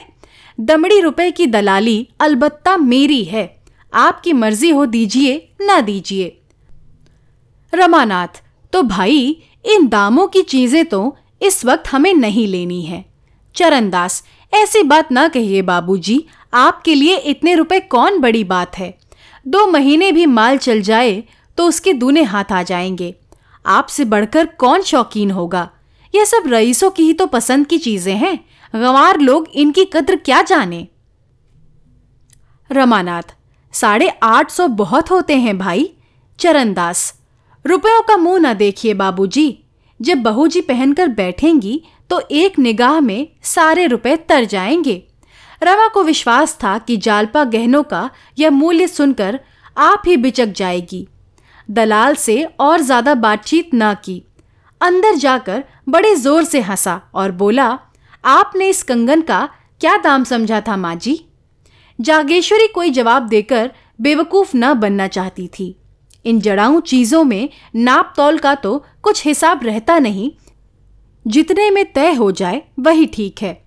दमड़ी 0.60 1.00
रुपए 1.00 1.32
की 1.32 1.48
दलाली 1.48 2.08
अलबत्ता 2.20 2.78
मेरी 2.78 3.24
है। 3.24 3.63
आपकी 3.94 4.34
मर्ज़ी 4.34 4.70
हो 4.70 4.86
दीजिए, 4.86 5.50
ना 5.62 5.82
दीजिए। 5.82 6.38
रमानाथ 7.74 8.42
तो 8.74 8.84
भाई, 8.84 9.44
इन 9.66 9.88
दामों 9.88 10.28
की 10.28 10.42
चीज़ें 10.42 10.86
तो 10.86 11.18
इस 11.42 11.66
वक्त 11.66 11.88
हमें 11.88 12.13
नहीं 12.13 12.48
लेनी 12.48 12.82
है। 12.82 13.06
चरणदास। 13.58 14.24
ऐसी 14.54 14.84
बात 14.84 15.12
ना 15.12 15.28
कहिए 15.28 15.62
बाबूजी, 15.62 16.24
आपके 16.54 16.96
लिए 16.96 17.15
इतने 17.17 17.56
रुपए 17.56 17.80
कौन 17.80 18.20
बड़ी 18.20 18.43
बात 18.43 18.78
है? 18.78 18.98
दो 19.46 19.65
महीने 19.67 20.12
भी 20.12 20.26
माल 20.26 20.58
चल 20.58 20.82
जाए 20.82 21.24
तो 21.58 21.67
उसके 21.67 21.93
दूने 21.93 22.24
हाथ 22.24 22.52
आ 22.52 22.62
जाएँगे। 22.63 23.13
आपसे 23.65 24.06
बढ़कर 24.06 24.46
कौन 24.58 24.82
शौकीन 24.82 25.32
होगा? 25.32 25.70
यह 26.13 26.26
सब 26.26 26.43
रईसों 26.48 26.89
की 26.91 27.04
ही 27.04 27.13
तो 27.13 27.26
पसंद 27.26 27.67
की 27.67 27.78
चीज़ें 27.78 28.15
हैं। 28.15 28.38
गंवार 28.74 29.20
लोग 29.20 29.48
इनकी 29.54 29.86
कद्र 29.86 30.15
क्या 30.15 30.41
जाने? 30.41 30.88
रमानाथ, 32.70 33.36
साढ़े 33.74 34.10
आठ 34.24 34.52
सौ 34.52 34.67
बहुत 34.67 35.12
होते 35.12 35.36
हैं 35.36 35.58
भाई। 35.58 35.89
चरणदास, 36.39 37.13
रुपयों 37.65 38.02
का 38.02 38.17
मुँह 38.17 38.39
न 38.39 38.54
देखिए 38.54 38.93
बाबूजी। 38.93 39.58
जब 40.00 40.17
बहू 40.17 40.48
जी 40.48 40.62
पहनकर 40.62 41.08
बैठेंगी 41.08 41.82
तो 42.10 42.22
एक 42.32 42.60
निगाह 42.60 43.00
में 43.00 43.28
सारे 43.46 43.86
रुपए 43.88 44.15
तर 44.30 44.46
जाएँगे। 44.46 45.04
रमा 45.62 45.88
को 45.88 46.04
विश्वास 46.04 46.58
था 46.63 46.78
कि 46.78 46.98
जालपा 46.98 47.43
गहनों 47.46 47.84
का 47.84 48.10
यह 48.39 48.50
मूल्य 48.52 48.88
सुनकर 48.88 49.39
आप 49.78 50.04
ही 50.08 50.17
बिचक 50.17 50.54
जाएगी। 50.54 51.08
दलाल 51.70 52.15
से 52.15 52.43
और 52.60 52.82
ज़्यादा 52.82 53.13
बातचीत 53.15 53.70
न 53.74 53.93
की। 54.06 54.22
अंदर 54.82 55.15
जाकर 55.15 55.63
बड़े 55.89 56.15
ज़ोर 56.15 56.43
से 56.43 56.60
हंसा 56.62 57.02
और 57.13 57.32
बोला, 57.32 57.67
आपने 58.24 58.70
इस 58.70 58.84
कंगन 58.84 59.22
का 59.22 59.48
क्या 59.82 59.98
दाम 59.98 60.24
समझा 60.24 60.62
था 60.62 60.78
माँ 60.78 60.96
जी 60.96 61.20
जागेश्वरी 62.00 62.67
कोई 62.67 62.89
जवाब 62.89 63.28
देकर 63.28 63.72
बेवकूफ़ 64.02 64.52
न 64.56 64.74
बनना 64.74 65.08
चाहती 65.08 65.48
थी। 65.50 65.76
इन 66.26 66.39
जड़ाऊ 66.39 66.80
चीज़ों 66.82 67.24
में 67.24 67.50
नाप 67.76 68.13
तौल 68.17 68.38
का 68.38 68.54
तो 68.56 68.78
कुछ 69.04 69.26
हिसाब 69.26 69.63
रहता 69.63 69.98
नहीं 70.00 70.32
जितने 71.28 71.70
में 71.70 71.84
तय 71.94 72.13
हो 72.13 72.32
जाए, 72.32 72.62
वही 72.80 73.06
ठीक 73.06 73.42
है। 73.42 73.62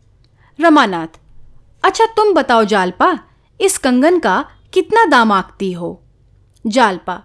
रमानाथ 0.59 1.19
अच्छा 1.85 2.07
तुम 2.07 2.33
बताओ 2.35 2.65
जालपा, 2.65 3.19
इस 3.61 3.79
कंगन 3.79 4.19
का 4.19 4.45
कितना 4.73 5.05
दाम 5.05 5.33
आंकती 5.33 5.73
हो? 5.73 6.03
जालपा, 6.65 7.23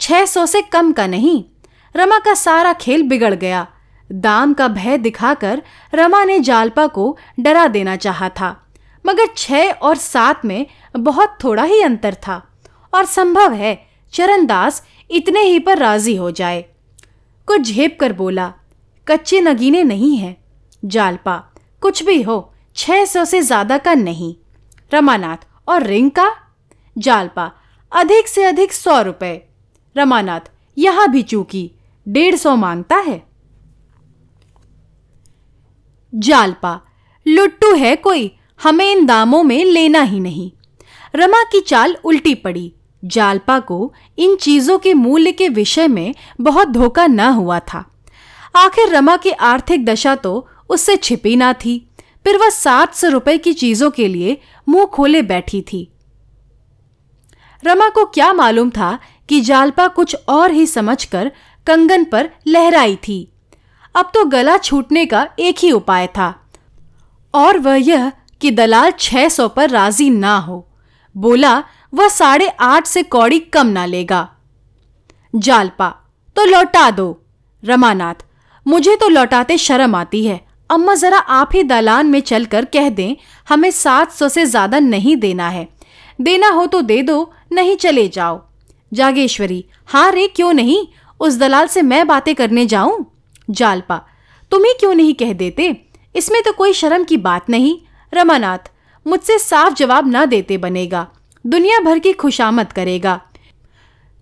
छह 0.00 0.24
सौ 0.24 0.44
से 0.46 0.62
कम 0.62 0.92
का 0.92 1.06
नहीं, 1.06 1.44
रमा 1.94 2.18
का 2.18 2.34
सारा 2.34 2.72
खेल 2.72 3.02
बिगड़ 3.02 3.34
गया। 3.34 3.66
दाम 4.10 4.52
का 4.54 4.68
भय 4.68 4.98
दिखाकर 4.98 5.62
रमा 5.94 6.24
ने 6.24 6.38
जालपा 6.40 6.86
को 6.86 7.16
डरा 7.40 7.66
देना 7.68 7.96
चाहा 7.96 8.28
था, 8.30 8.56
मगर 9.04 9.26
छह 9.36 9.70
और 9.72 9.96
सात 9.96 10.44
में 10.44 10.66
बहुत 10.94 11.38
थोड़ा 11.44 11.62
ही 11.62 11.80
अंतर 11.82 12.14
था, 12.26 12.42
और 12.92 13.04
संभव 13.06 13.52
है 13.52 13.74
चरणदास 14.12 14.82
इतने 15.10 15.42
ही 15.42 15.58
पर 15.58 15.78
राज़ी 15.78 16.16
हो 16.16 16.30
जाए। 16.30 16.64
कुछ 17.48 17.60
झेप 17.62 17.96
कर 18.00 18.12
बोला 18.12 18.52
कच्चे 19.08 19.40
नगीने 19.40 19.82
नहीं 19.82 20.16
हैं। 20.16 20.44
जालपा, 20.84 21.36
कुछ 21.80 22.02
भी 22.02 22.22
हो, 22.22 22.54
छह 22.76 23.04
सौ 23.04 23.24
से 23.24 23.42
ज़्यादा 23.42 23.78
का 23.78 23.94
नहीं। 23.94 24.34
रमानाथ, 24.94 25.36
और 25.68 25.82
रिंग 25.82 26.10
का? 26.10 26.34
जालपा, 26.98 27.52
अधिक 27.92 28.28
से 28.28 28.44
अधिक 28.44 28.72
सौ 28.72 29.02
रुपए। 29.02 29.42
रमानाथ, 29.96 30.40
यहाँ 30.78 31.08
भी 31.08 31.22
चूकी, 31.22 31.70
डेढ़ 32.08 32.36
सौ 32.36 32.56
माँगता 32.56 32.96
है। 32.96 33.22
जालपा, 36.14 36.80
लुट्टू 37.26 37.74
है 37.74 37.96
कोई, 37.96 38.32
हमें 38.62 38.92
इन 38.92 39.06
दामों 39.06 39.42
में 39.42 39.64
लेना 39.64 40.02
ही 40.02 40.20
नहीं। 40.20 40.50
रमा 41.14 41.42
की 41.42 41.60
चाल 41.60 41.96
उल्टी 42.04 42.34
पड़ी। 42.34 42.72
जालपा 43.04 43.58
को 43.58 43.94
इन 44.18 44.36
चीज़ों 44.36 44.78
के 44.78 44.94
मूल्य 44.94 45.32
के 45.32 45.48
विषय 45.48 45.88
में 45.88 46.14
बहुत 46.40 46.68
धोखा 46.68 47.06
न 47.06 47.20
हुआ 47.20 47.58
था। 47.58 47.89
आखिर 48.54 48.88
रमा 48.88 49.16
की 49.16 49.30
आर्थिक 49.30 49.84
दशा 49.84 50.14
तो 50.14 50.48
उससे 50.68 50.96
छिपी 50.96 51.36
ना 51.36 51.52
थी। 51.54 51.78
फिर 52.24 52.38
वह 52.38 52.50
सात 52.50 52.94
सौ 52.94 53.08
रुपए 53.08 53.38
की 53.38 53.52
चीज़ों 53.52 53.90
के 53.90 54.08
लिए 54.08 54.36
मुँह 54.68 54.86
खोले 54.86 55.22
बैठी 55.22 55.60
थी। 55.62 55.90
रमा 57.64 57.88
को 57.88 58.04
क्या 58.04 58.32
मालूम 58.32 58.70
था 58.70 58.98
कि 59.28 59.40
जालपा 59.40 59.86
कुछ 59.88 60.16
और 60.28 60.50
ही 60.50 60.66
समझकर 60.66 61.30
कंगन 61.66 62.04
पर 62.04 62.30
लहराई 62.46 62.96
थी। 62.96 63.32
अब 63.94 64.10
तो 64.14 64.24
गला 64.24 64.56
छूटने 64.58 65.06
का 65.06 65.26
एक 65.38 65.58
ही 65.58 65.72
उपाय 65.72 66.06
था। 66.06 66.34
और 67.34 67.58
वह 67.58 67.76
यह 67.76 68.10
कि 68.40 68.50
दलाल 68.50 68.90
छह 68.90 69.28
सौ 69.28 69.48
पर 69.48 69.70
राज़ी 69.70 70.10
ना 70.10 70.36
हो। 70.38 70.66
बोला, 71.14 71.62
वह 71.94 72.08
साढ़े 72.08 72.48
आठ 72.48 72.86
से 72.86 73.02
कौड़ी 73.02 73.38
कम 73.40 73.66
ना 73.66 73.84
लेगा। 73.86 74.28
जालपा 75.34 75.88
तो 76.36 76.44
लौटा 76.44 76.90
दो, 76.90 77.22
रमानाथ। 77.64 78.26
मुझे 78.70 78.94
तो 78.96 79.08
लौटाते 79.08 79.56
शर्म 79.58 79.94
आती 79.94 80.24
है। 80.24 80.40
अम्मा 80.70 80.94
जरा 80.94 81.18
आप 81.18 81.50
ही 81.54 81.62
दलान 81.62 82.06
में 82.06 82.20
चलकर 82.20 82.64
कह 82.64 82.88
दें, 82.90 83.16
हमें 83.48 83.70
सात 83.70 84.12
सौ 84.12 84.28
से 84.28 84.44
ज़्यादा 84.46 84.78
नहीं 84.78 85.16
देना 85.16 85.48
है। 85.48 85.68
देना 86.18 86.48
हो 86.48 86.66
तो 86.66 86.82
दे 86.82 87.00
दो, 87.02 87.32
नहीं 87.52 87.76
चले 87.76 88.06
जाओ। 88.08 88.40
जागेश्वरी 88.92 89.64
हाँ 89.88 90.10
रे, 90.12 90.26
क्यों 90.26 90.52
नहीं? 90.52 90.86
उस 91.20 91.38
दलाल 91.38 91.66
से 91.66 91.82
मैं 91.82 92.06
बातें 92.06 92.34
करने 92.34 92.66
जाऊँ? 92.66 93.04
जालपा 93.50 93.96
तुम्हें 94.52 94.74
क्यों 94.80 94.94
नहीं 94.94 95.14
कह 95.14 95.32
देते? 95.32 95.74
इसमें 96.14 96.42
तो 96.42 96.52
कोई 96.52 96.72
शर्म 96.72 97.04
की 97.04 97.16
बात 97.18 97.50
नहीं। 97.50 97.76
रमानाथ, 98.12 98.70
मुझसे 99.06 99.38
साफ़ 99.38 99.74
जवाब 99.74 100.08
ना 100.08 100.24
देते 100.26 100.58
बनेगा। 100.58 101.06
दुनिया 101.44 101.80
भर 101.80 101.98
की 101.98 102.12
खुशामद 102.12 102.72
करेगा। 102.72 103.20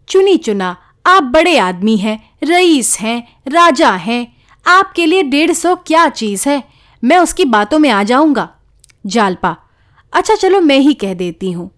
चुनी 0.09 0.37
चुना, 0.39 0.77
आप 1.07 1.23
बड़े 1.25 1.57
आदमी 1.59 1.97
हैं, 1.97 2.19
रईस 2.45 2.97
हैं, 3.01 3.23
राजा 3.49 3.91
हैं। 3.91 4.38
आपके 4.69 5.07
लिए 5.07 5.23
डेढ़ 5.23 5.53
सौ 5.53 5.77
क्या 5.77 6.09
चीज़ 6.09 6.49
है? 6.49 6.65
मैं 7.05 7.19
उसकी 7.19 7.45
बातों 7.45 7.79
में 7.79 7.91
आ 7.91 8.03
जाऊँगा। 8.03 8.55
जालपा 9.07 9.57
अच्छा 10.13 10.35
चलो 10.35 10.61
मैं 10.61 10.79
ही 10.79 10.95
कह 10.95 11.15
देती 11.15 11.53
हूँ। 11.53 11.71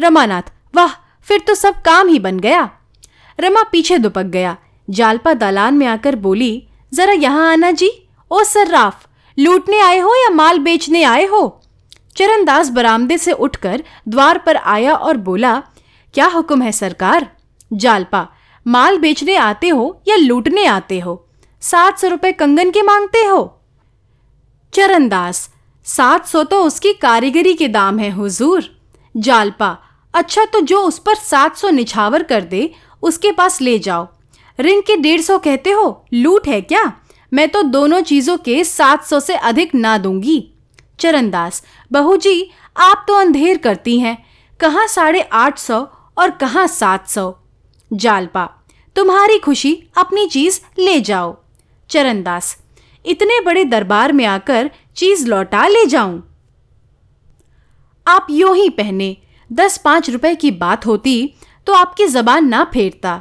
रमानाथ, 0.00 0.42
वाह, 0.74 0.88
फिर 1.22 1.40
तो 1.40 1.54
सब 1.54 1.74
काम 1.74 2.08
ही 2.08 2.18
बन 2.18 2.40
गया। 2.40 2.70
रमा 3.40 3.62
पीछे 3.62 3.98
दुपक 3.98 4.22
गया। 4.22 4.56
जालपा 4.90 5.34
दालान 5.34 5.74
में 5.74 5.86
आकर 5.86 6.16
बोली, 6.16 6.68
जरा 6.94 7.12
यहाँ 7.12 7.52
आना 7.52 7.70
जी। 7.70 8.08
ओ 8.30 8.42
सर्राफ, 8.42 9.06
लूटने 9.38 9.80
आए 9.80 9.98
हो 9.98 10.14
या 10.14 10.30
माल 10.30 10.58
बेचने 10.58 11.02
आए 11.02 11.26
हो? 11.26 11.62
चरणदास 12.16 12.70
बरामदे 12.70 13.18
से 13.18 13.32
उठकर 13.32 13.82
द्वार 14.08 14.38
पर 14.38 14.56
आया 14.56 14.94
और 14.94 15.16
बोला, 15.16 15.62
क्या 16.14 16.26
हुक्म 16.26 16.62
है 16.62 16.72
सरकार? 16.72 17.30
जालपा, 17.72 18.28
माल 18.66 18.98
बेचने 18.98 19.36
आते 19.36 19.68
हो 19.68 20.02
या 20.08 20.16
लूटने 20.16 20.66
आते 20.66 21.00
हो? 21.00 21.25
सात 21.66 21.98
सौ 21.98 22.08
रुपए 22.08 22.32
कंगन 22.32 22.70
के 22.70 22.82
मांगते 22.82 23.18
हो? 23.18 23.60
चरणदास, 24.72 25.50
सात 25.84 26.26
सौ 26.26 26.42
तो 26.44 26.62
उसकी 26.62 26.92
कारीगरी 26.92 27.54
के 27.54 27.68
दाम 27.68 27.98
है, 27.98 28.10
हुजूर। 28.10 28.64
जालपा 29.14 29.78
अच्छा 30.14 30.44
तो 30.44 30.60
जो 30.60 30.80
उस 30.80 30.98
पर 30.98 31.14
सात 31.14 31.56
सौ 31.56 31.70
निछावर 31.70 32.22
कर 32.22 32.40
दे, 32.40 32.72
उसके 33.02 33.32
पास 33.32 33.60
ले 33.60 33.78
जाओ। 33.78 34.06
रिंग 34.60 34.82
के 34.82 34.96
डेढ़ 34.96 35.20
सौ 35.20 35.38
कहते 35.38 35.70
हो? 35.70 36.06
लूट 36.12 36.46
है 36.48 36.60
क्या? 36.60 36.92
मैं 37.32 37.48
तो 37.48 37.62
दोनों 37.62 38.00
चीज़ों 38.00 38.36
के 38.36 38.64
सात 38.64 39.04
सौ 39.04 39.20
से 39.20 39.34
अधिक 39.34 39.74
ना 39.74 39.98
दूँगी। 39.98 40.52
चरणदास, 41.00 41.62
बहू 41.92 42.16
जी, 42.16 42.50
आप 42.76 43.04
तो 43.08 43.14
अंधेर 43.14 43.58
करती 43.58 43.98
हैं। 44.00 44.16
कहाँ 44.60 44.86
साढ़े 44.86 45.20
आठ 45.22 45.58
सौ 45.58 45.80
और 46.18 46.30
कहाँ 46.30 46.66
सात 46.66 47.08
सौ? 47.08 47.34
जालपा, 47.92 48.48
तुम्हारी 48.96 49.38
खुशी 49.38 49.74
अपनी 49.98 50.26
चीज़ 50.26 50.60
ले 50.78 51.00
जाओ। 51.00 51.36
चरणदास 51.90 52.56
इतने 53.04 53.40
बड़े 53.40 53.64
दरबार 53.64 54.12
में 54.12 54.24
आकर 54.26 54.70
चीज़ 54.96 55.26
लौटा 55.28 55.66
ले 55.68 55.84
जाऊँ। 55.86 56.22
आप 58.06 58.26
यूँ 58.30 58.54
ही 58.56 58.68
पहने 58.70 59.16
दस 59.50 59.78
पाँच 59.78 60.10
रुपए 60.10 60.34
की 60.34 60.50
बात 60.52 60.86
होती 60.86 61.34
तो 61.66 61.72
आपकी 61.74 62.06
जबान 62.08 62.48
ना 62.48 62.64
फेरता। 62.64 63.20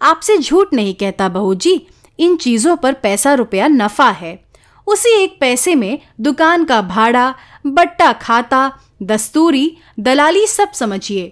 आपसे 0.00 0.36
झूठ 0.38 0.72
नहीं 0.74 0.94
कहता 0.94 1.28
बहू 1.28 1.54
जी 1.56 1.74
इन 2.18 2.36
चीज़ों 2.36 2.76
पर 2.76 2.92
पैसा 2.94 3.34
रुपया 3.34 3.66
नफा 3.68 4.08
है। 4.10 4.38
उसी 4.86 5.10
एक 5.14 5.36
पैसे 5.40 5.74
में 5.74 5.98
दुकान 6.20 6.64
का 6.64 6.80
भाड़ा 6.84 7.34
बट्टा 7.66 8.12
खाता 8.12 8.70
दस्तूरी 9.02 9.76
दलाली 10.00 10.46
सब 10.46 10.72
समझिए। 10.72 11.22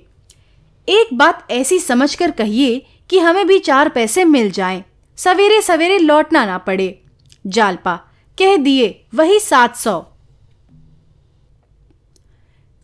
एक 0.88 1.08
बात 1.14 1.46
ऐसी 1.50 1.78
समझकर 1.78 2.30
कहिए 2.30 2.78
कि 3.10 3.18
हमें 3.18 3.46
भी 3.46 3.58
चार 3.58 3.88
पैसे 3.88 4.24
मिल 4.24 4.50
जाएँ, 4.50 4.82
सवेरे 5.18 5.62
सवेरे 5.62 5.98
लौटना 5.98 6.46
ना 6.46 6.58
पड़े। 6.58 7.02
जालपा, 7.46 7.96
कह 8.38 8.56
दिए, 8.56 9.06
वही 9.14 9.40
सात 9.40 9.76
सौ. 9.76 10.06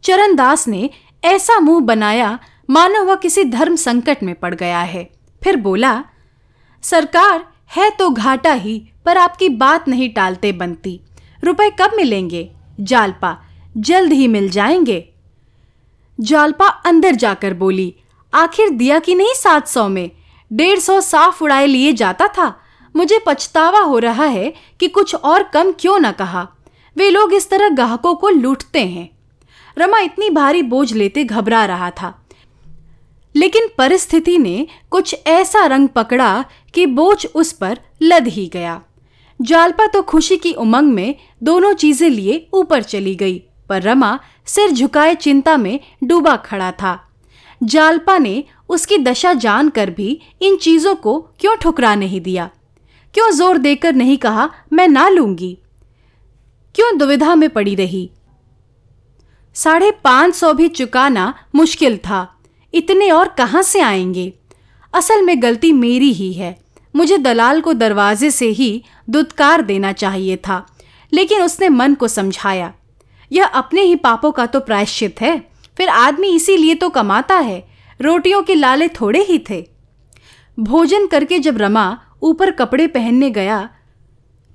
चरणदास 0.02 0.68
ने 0.68 0.90
ऐसा 1.24 1.60
मुँह 1.60 1.80
बनाया, 1.80 2.38
मानो 2.70 3.04
वह 3.04 3.16
किसी 3.16 3.44
धर्म 3.44 3.76
संकट 3.76 4.22
में 4.22 4.34
पड़ 4.34 4.54
गया 4.54 4.80
है। 4.80 5.10
फिर 5.44 5.56
बोला, 5.56 6.04
सरकार 6.82 7.48
है 7.70 7.90
तो 7.90 8.10
घाटा 8.10 8.52
ही, 8.52 8.88
पर 9.06 9.18
आपकी 9.18 9.48
बात 9.48 9.88
नहीं 9.88 10.08
टालते 10.08 10.52
बनती। 10.52 11.00
रुपए 11.44 11.70
कब 11.70 11.90
मिलेंगे? 11.96 12.52
जालपा, 12.80 13.44
जल्द 13.76 14.12
ही 14.12 14.28
मिल 14.28 14.50
जाएँगे? 14.50 15.14
जालपा 16.20 16.66
अंदर 16.66 17.14
जाकर 17.14 17.54
बोली, 17.54 17.96
आखिर 18.34 18.70
दिया 18.70 18.98
कि 18.98 19.14
नहीं 19.14 19.34
सात 19.34 19.68
सौ 19.68 19.88
में? 19.88 20.10
डेढ़ 20.52 20.78
सौ 20.78 21.00
साफ़ 21.00 21.44
उड़ाए 21.44 21.66
लिए 21.66 21.92
जाता 21.92 22.28
था। 22.28 22.60
मुझे 22.96 23.18
पछतावा 23.26 23.80
हो 23.80 23.98
रहा 23.98 24.24
है 24.24 24.54
कि 24.80 24.88
कुछ 24.88 25.14
और 25.14 25.42
कम 25.42 25.72
क्यों 25.72 25.98
ना 26.00 26.12
कहा। 26.12 26.48
वे 26.96 27.10
लोग 27.10 27.34
इस 27.34 27.50
तरह 27.50 27.68
ग्राहकों 27.68 28.14
को 28.14 28.28
लूटते 28.28 28.86
हैं। 28.86 29.08
रमा 29.78 29.98
इतनी 29.98 30.30
भारी 30.30 30.62
बोझ 30.62 30.92
लेते 30.92 31.24
घबरा 31.24 31.64
रहा 31.64 31.90
था। 31.90 32.26
लेकिन 33.36 33.68
परिस्थिति 33.78 34.38
ने 34.38 34.66
कुछ 34.90 35.16
ऐसा 35.26 35.66
रंग 35.66 35.88
पकड़ा 35.88 36.44
कि 36.74 36.86
बोझ 36.86 37.26
उस 37.26 37.52
पर 37.52 37.78
लद 38.02 38.26
ही 38.26 38.46
गया। 38.46 38.82
जालपा 39.42 39.86
तो 39.86 40.02
खुशी 40.02 40.36
की 40.36 40.52
उमंग 40.52 40.92
में 40.92 41.14
दोनों 41.42 41.72
चीज़ें 41.72 42.10
लिए 42.10 42.46
ऊपर 42.52 42.82
चली 42.82 43.14
गई, 43.14 43.42
पर 43.68 43.82
रमा 43.82 44.18
सिर 44.46 44.70
झुकाए 44.70 45.14
चिंता 45.14 45.56
में 45.56 45.80
डूबा 46.04 46.36
खड़ा 46.36 46.72
था। 46.72 47.13
जालपा 47.62 48.18
ने 48.18 48.44
उसकी 48.68 48.98
दशा 48.98 49.32
जानकर 49.32 49.90
भी 49.90 50.20
इन 50.42 50.56
चीज़ों 50.56 50.94
को 50.94 51.18
क्यों 51.40 51.56
ठुकरा 51.56 51.94
नहीं 51.94 52.20
दिया? 52.20 52.50
क्यों 53.14 53.30
ज़ोर 53.30 53.58
देकर 53.58 53.92
नहीं 53.92 54.16
कहा, 54.16 54.50
मैं 54.72 54.88
ना 54.88 55.08
लूँगी 55.08 55.58
क्यों 56.74 56.96
दुविधा 56.98 57.34
में 57.34 57.48
पड़ी 57.50 57.74
रही? 57.74 58.10
साढ़े 59.56 59.90
पाँच 60.04 60.34
सौ 60.34 60.52
भी 60.52 60.68
चुकाना 60.68 61.32
मुश्किल 61.54 61.96
था। 61.98 62.28
इतने 62.74 63.10
और 63.10 63.28
कहाँ 63.28 63.62
से 63.62 63.80
आएँगे? 63.80 64.32
असल 64.94 65.22
में 65.22 65.42
गलती 65.42 65.72
मेरी 65.72 66.12
ही 66.12 66.32
है। 66.32 66.56
मुझे 66.94 67.18
दलाल 67.18 67.60
को 67.60 67.72
दरवाजे 67.72 68.30
से 68.30 68.46
ही 68.46 68.84
दुदकार 69.10 69.62
देना 69.62 69.92
चाहिए 69.92 70.36
था, 70.36 70.66
लेकिन 71.12 71.42
उसने 71.42 71.68
मन 71.68 71.94
को 71.94 72.08
समझाया। 72.08 72.72
यह 73.32 73.46
अपने 73.46 73.82
ही 73.82 73.96
पापों 73.96 74.32
का 74.32 74.46
तो 74.46 74.60
प्रायश्चित 74.60 75.20
है। 75.20 75.53
फिर 75.76 75.88
आदमी 75.88 76.28
इसीलिए 76.28 76.74
तो 76.74 76.88
कमाता 76.88 77.38
है। 77.38 77.62
रोटियों 78.00 78.42
के 78.42 78.54
लाले 78.54 78.88
थोड़े 78.90 79.22
ही 79.22 79.38
थे। 79.50 79.64
भोजन 80.58 81.06
करके 81.06 81.38
जब 81.38 81.58
रमा 81.58 81.86
ऊपर 82.22 82.50
कपड़े 82.50 82.86
पहनने 82.88 83.30
गया 83.30 83.68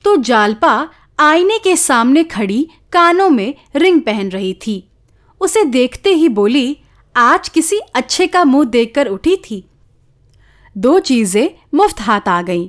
तो 0.05 0.15
जालपा 0.17 0.89
आईने 1.19 1.58
के 1.60 1.75
सामने 1.75 2.23
खड़ी 2.25 2.67
कानों 2.93 3.29
में 3.29 3.53
रिंग 3.75 4.01
पहन 4.01 4.29
रही 4.29 4.53
थी। 4.62 4.84
उसे 5.41 5.63
देखते 5.63 6.10
ही 6.10 6.29
बोली, 6.29 6.77
आज 7.15 7.49
किसी 7.49 7.79
अच्छे 7.95 8.27
का 8.27 8.43
मुँह 8.43 8.65
देखकर 8.65 9.08
उठी 9.08 9.36
थी। 9.41 9.63
दो 10.75 10.97
चीज़ें 10.99 11.49
मुफ़्त 11.73 12.01
हाथ 12.01 12.27
आ 12.27 12.41
गईं। 12.41 12.67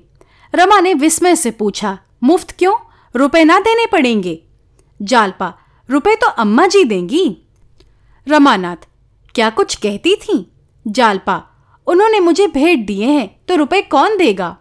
रमा 0.55 0.79
ने 0.81 0.95
विस्मय 0.95 1.37
से 1.37 1.51
पूछा, 1.51 1.99
मुफ़्त 2.23 2.51
क्यों? 2.51 2.75
रुपए 3.15 3.45
ना 3.45 3.59
देने 3.61 3.87
पड़ेंगे? 3.87 4.43
जालपा, 5.01 5.53
रुपए 5.89 6.15
तो 6.15 6.27
अम्मा 6.37 6.67
जी 6.67 6.85
देंगी। 6.85 7.27
रमानाथ, 8.27 8.77
क्या 9.35 9.51
कुछ 9.51 9.75
कहती 9.77 10.15
थी? 10.17 10.45
जालपा, 10.87 11.43
उन्होंने 11.87 12.21
मुझे 12.21 12.47
भेंट 12.47 12.87
दिए 12.87 13.07
हैं 13.07 13.29
तो 13.49 13.57
रुपए 13.57 13.81
कौन 13.83 14.17
देगा? 14.17 14.57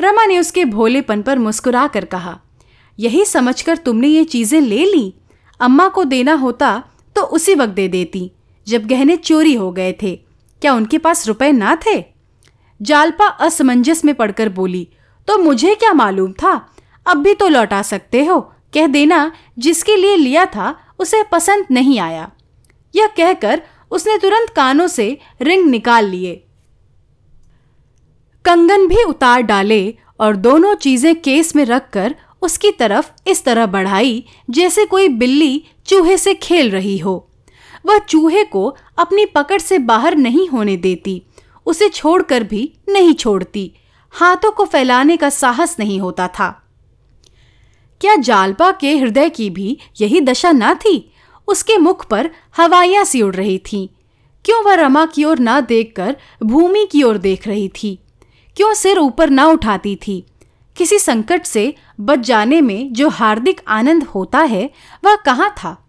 रमा 0.00 0.24
ने 0.26 0.38
उसके 0.38 0.64
भोलेपन 0.66 1.22
पर 1.22 1.38
मुस्कुरा 1.38 1.86
कर 1.86 2.04
कहा, 2.06 2.38
यही 2.98 3.24
समझकर 3.24 3.76
तुमने 3.76 4.08
ये 4.08 4.24
चीज़ें 4.24 4.60
ले 4.60 4.84
ली? 4.86 5.14
अम्मा 5.60 5.88
को 5.88 6.04
देना 6.04 6.34
होता 6.34 6.82
तो 7.16 7.22
उसी 7.28 7.54
वक्त 7.54 7.72
दे 7.72 7.88
देती, 7.88 8.30
जब 8.66 8.86
गहने 8.86 9.16
चोरी 9.18 9.54
हो 9.54 9.70
गए 9.72 9.92
थे। 10.02 10.14
क्या 10.62 10.74
उनके 10.74 10.98
पास 10.98 11.26
रुपए 11.28 11.50
ना 11.52 11.76
थे? 11.86 12.02
जालपा 12.80 13.26
असमंजस 13.40 14.04
में 14.04 14.14
पड़कर 14.14 14.48
बोली 14.50 14.88
तो 15.28 15.38
मुझे 15.38 15.74
क्या 15.74 15.92
मालूम 15.94 16.32
था? 16.32 16.52
अब 17.06 17.18
भी 17.18 17.34
तो 17.34 17.48
लौटा 17.48 17.80
सकते 17.82 18.24
हो, 18.24 18.40
कह 18.74 18.86
देना, 18.88 19.30
जिसके 19.58 19.96
लिए 19.96 20.16
लिया 20.16 20.44
था, 20.46 20.74
उसे 20.98 21.22
पसंद 21.22 21.66
नहीं 21.70 21.98
आया। 22.00 22.30
यह 22.94 23.06
कहकर 23.06 23.62
उसने 23.90 24.18
तुरंत 24.18 24.50
कानों 24.50 24.86
से 24.86 25.18
रिंग 25.42 25.68
निकाल 25.70 26.06
लिए। 26.06 26.34
कंगन 28.44 28.86
भी 28.86 29.02
उतार 29.04 29.42
डाले 29.42 29.94
और 30.20 30.36
दोनों 30.36 30.74
चीज़ें 30.74 31.14
केस 31.20 31.56
में 31.56 31.64
रखकर 31.64 32.14
उसकी 32.42 32.70
तरफ़ 32.70 33.10
इस 33.26 33.44
तरह 33.44 33.66
बढ़ाई, 33.66 34.24
जैसे 34.50 34.84
कोई 34.86 35.08
बिल्ली 35.08 35.64
चूहे 35.86 36.16
से 36.16 36.34
खेल 36.34 36.70
रही 36.70 36.98
हो। 36.98 37.30
वह 37.86 37.98
चूहे 37.98 38.44
को 38.44 38.76
अपनी 38.98 39.26
पकड़ 39.26 39.60
से 39.60 39.78
बाहर 39.78 40.16
नहीं 40.16 40.48
होने 40.48 40.76
देती, 40.76 41.22
उसे 41.66 41.88
छोड़कर 41.88 42.42
भी 42.42 42.72
नहीं 42.88 43.14
छोड़ती। 43.14 43.72
हाथों 44.10 44.50
को 44.52 44.64
फैलाने 44.64 45.16
का 45.16 45.30
साहस 45.30 45.76
नहीं 45.78 46.00
होता 46.00 46.28
था। 46.28 46.50
क्या 48.00 48.16
जालपा 48.16 48.70
के 48.72 48.96
हृदय 48.98 49.28
की 49.28 49.50
भी 49.50 49.78
यही 50.00 50.20
दशा 50.20 50.52
ना 50.52 50.74
थी? 50.74 51.09
उसके 51.50 51.76
मुख 51.78 52.06
पर 52.06 52.30
हवाइयाँ 52.56 53.04
सी 53.04 53.22
उड़ 53.22 53.34
रही 53.34 53.58
थीं। 53.58 53.88
क्यों 54.44 54.64
वह 54.64 54.74
रमा 54.74 55.06
की 55.06 55.24
ओर 55.24 55.38
ना 55.38 55.60
देखकर 55.60 56.16
भूमि 56.42 56.88
की 56.92 57.02
ओर 57.02 57.18
देख 57.18 57.48
रही 57.48 57.68
थी? 57.68 57.98
क्यों 58.56 58.74
सिर 58.74 58.98
ऊपर 58.98 59.30
ना 59.30 59.46
उठाती 59.46 59.96
थी? 59.96 60.24
किसी 60.76 60.98
संकट 60.98 61.44
से 61.44 61.74
बच 62.00 62.18
जाने 62.18 62.60
में 62.60 62.92
जो 62.92 63.08
हार्दिक 63.08 63.60
आनंद 63.68 64.04
होता 64.04 64.38
है, 64.38 64.70
वह 65.04 65.16
कहाँ 65.16 65.50
था? 65.50 65.88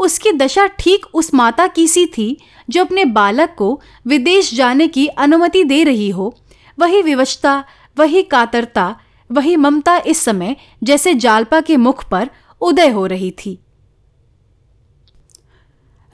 उसकी 0.00 0.32
दशा 0.32 0.66
ठीक 0.66 1.06
उस 1.14 1.34
माता 1.34 1.66
की 1.66 1.88
सी 1.88 2.06
थी, 2.06 2.38
जो 2.70 2.84
अपने 2.84 3.04
बालक 3.04 3.54
को 3.58 3.80
विदेश 4.06 4.54
जाने 4.54 4.88
की 4.88 5.06
अनुमति 5.06 5.64
दे 5.64 5.84
रही 5.84 6.10
हो। 6.10 6.34
वही 6.78 7.02
विवशता, 7.02 7.64
वही 7.98 8.22
कातरता, 8.22 8.96
वही 9.32 9.56
ममता 9.56 9.96
इस 9.98 10.18
समय 10.18 10.56
जैसे 10.82 11.14
जालपा 11.14 11.60
के 11.60 11.76
मुख 11.76 12.08
पर 12.10 12.30
उदय 12.60 12.88
हो 12.88 13.06
रही 13.06 13.30
थी। 13.30 13.62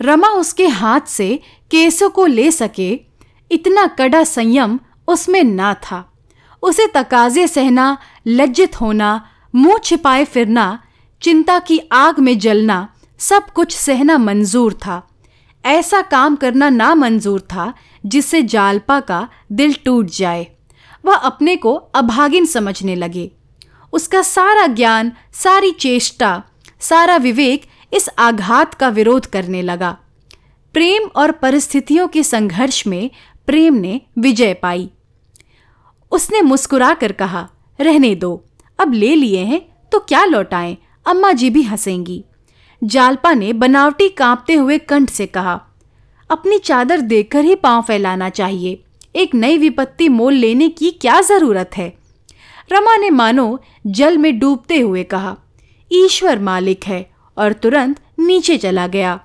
रमा 0.02 0.28
उसके 0.28 0.66
हाथ 0.66 1.00
से 1.00 1.40
केसों 1.70 2.10
को 2.10 2.26
ले 2.26 2.50
सके, 2.50 3.00
इतना 3.50 3.86
कड़ा 3.86 4.24
संयम 4.24 4.80
उसमें 5.08 5.44
ना 5.44 5.74
था। 5.74 6.12
उसे 6.62 6.86
तकाजे 6.86 7.46
सहना, 7.46 7.98
लज्जित 8.26 8.80
होना, 8.80 9.28
मुँह 9.54 9.78
छिपाए 9.78 10.24
फिरना, 10.24 10.82
चिंता 11.22 11.58
की 11.58 11.80
आग 11.92 12.18
में 12.18 12.38
जलना, 12.38 12.88
सब 13.18 13.50
कुछ 13.50 13.76
सहना 13.76 14.18
मंजूर 14.18 14.72
था। 14.72 15.08
ऐसा 15.64 16.02
काम 16.02 16.36
करना 16.36 16.68
ना 16.68 16.94
मंजूर 16.94 17.40
था 17.40 17.74
जिससे 18.06 18.42
जालपा 18.42 19.00
का 19.00 19.28
दिल 19.52 19.74
टूट 19.84 20.06
जाए। 20.06 20.46
वह 21.04 21.14
अपने 21.14 21.56
को 21.56 21.74
अभागिन 21.74 22.46
समझने 22.46 22.94
लगे। 22.94 23.30
उसका 23.92 24.22
सारा 24.22 24.66
ज्ञान, 24.66 25.12
सारी 25.32 25.70
चेष्टा, 25.70 26.42
सारा 26.80 27.16
विवेक 27.16 27.62
इस 27.92 28.08
आघात 28.18 28.74
का 28.74 28.88
विरोध 28.88 29.26
करने 29.26 29.62
लगा। 29.62 29.96
प्रेम 30.74 31.08
और 31.16 31.32
परिस्थितियों 31.32 32.06
के 32.08 32.22
संघर्ष 32.22 32.86
में 32.86 33.10
प्रेम 33.48 33.74
ने 33.74 34.00
विजय 34.18 34.54
पाई। 34.54 34.90
उसने 36.12 36.40
मुस्कुरा 36.40 36.92
कर 36.94 37.12
कहा, 37.12 37.48
रहने 37.78 38.14
दो, 38.14 38.44
अब 38.78 38.92
ले 38.92 39.14
लिए 39.14 39.44
हैं 39.44 39.60
तो 39.92 39.98
क्या 39.98 40.24
लौटाएँ? 40.24 40.76
अम्मा 41.06 41.32
जी 41.32 41.50
भी 41.50 41.62
हंसेंगी। 41.62 42.24
जालपा 42.82 43.32
ने 43.34 43.52
बनावटी 43.52 44.08
कांपते 44.08 44.54
हुए 44.54 44.78
कंठ 44.78 45.10
से 45.10 45.26
कहा, 45.26 45.60
अपनी 46.30 46.58
चादर 46.58 47.00
देखकर 47.00 47.44
ही 47.44 47.54
पाँव 47.54 47.82
फैलाना 47.82 48.28
चाहिए। 48.30 48.82
एक 49.16 49.34
नई 49.34 49.58
विपत्ति 49.58 50.08
मोल 50.08 50.34
लेने 50.34 50.68
की 50.68 50.90
क्या 50.90 51.20
ज़रूरत 51.20 51.70
है? 51.76 51.92
रमा 52.72 52.96
ने 52.96 53.10
मानो 53.10 53.60
जल 53.86 54.18
में 54.18 54.38
डूबते 54.38 54.78
हुए 54.78 55.02
कहा, 55.04 55.36
ईश्वर 55.90 56.38
मालिक 56.38 56.84
है 56.84 57.11
और 57.36 57.52
तुरंत 57.52 58.00
नीचे 58.18 58.56
चला 58.56 58.86
गया। 58.86 59.20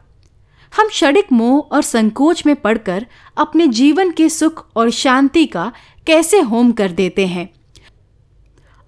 हम 0.73 0.87
क्षणिक 0.87 1.31
मोह 1.31 1.75
और 1.75 1.81
संकोच 1.81 2.45
में 2.45 2.55
पड़कर 2.55 3.05
अपने 3.37 3.67
जीवन 3.67 4.11
के 4.11 4.29
सुख 4.29 4.65
और 4.75 4.89
शांति 4.89 5.45
का 5.45 5.71
कैसे 6.07 6.39
होम 6.39 6.71
कर 6.71 6.91
देते 6.91 7.25
हैं? 7.27 7.49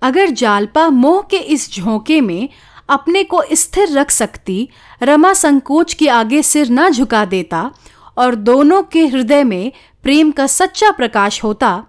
अगर 0.02 0.30
जालपा 0.30 0.88
मोह 0.90 1.22
के 1.22 1.38
इस 1.38 1.72
झोंके 1.74 2.22
में 2.22 2.50
अपने 2.90 3.24
को 3.24 3.42
स्थिर 3.54 3.92
रख 3.92 4.12
सकती, 4.12 4.70
रमा 5.04 5.34
संकोच 5.34 5.94
के 5.94 6.08
आगे 6.10 6.42
सिर 6.44 6.70
न 6.70 6.90
झुका 6.90 7.26
देता 7.26 7.72
और 8.18 8.36
दोनों 8.36 8.82
के 8.84 9.06
हृदय 9.08 9.44
में 9.44 9.72
प्रेम 10.04 10.32
का 10.32 10.48
सच्चा 10.48 10.92
प्रकाश 10.92 11.44
होता 11.44 11.84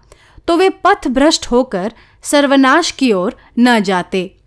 तो 0.47 0.57
वे 0.57 0.69
पथ 0.83 1.07
भ्रष्ट 1.07 1.45
होकर 1.47 1.93
सर्वनाश 2.23 2.91
की 2.91 3.11
ओर 3.11 3.37
न 3.59 3.79
जाते। 3.79 4.37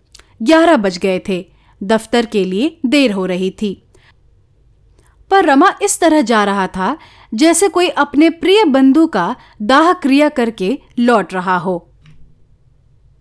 ग्यारह 0.41 0.77
बज 0.77 0.97
गए 0.97 1.19
थे। 1.29 1.54
दफ्तर 1.83 2.25
के 2.25 2.45
लिए 2.45 2.77
देर 2.85 3.11
हो 3.11 3.25
रही 3.25 3.49
थी। 3.51 3.81
पर 5.31 5.45
रमा 5.45 5.73
इस 5.81 5.99
तरह 5.99 6.21
जा 6.21 6.43
रहा 6.43 6.67
था 6.67 6.97
जैसे 7.33 7.69
कोई 7.69 7.87
अपने 7.87 8.29
प्रिय 8.29 8.63
बंधु 8.65 9.07
का 9.07 9.35
दाह 9.61 9.93
क्रिया 9.93 10.29
करके 10.29 10.79
लौट 10.99 11.33
रहा 11.33 11.57
हो। 11.57 11.91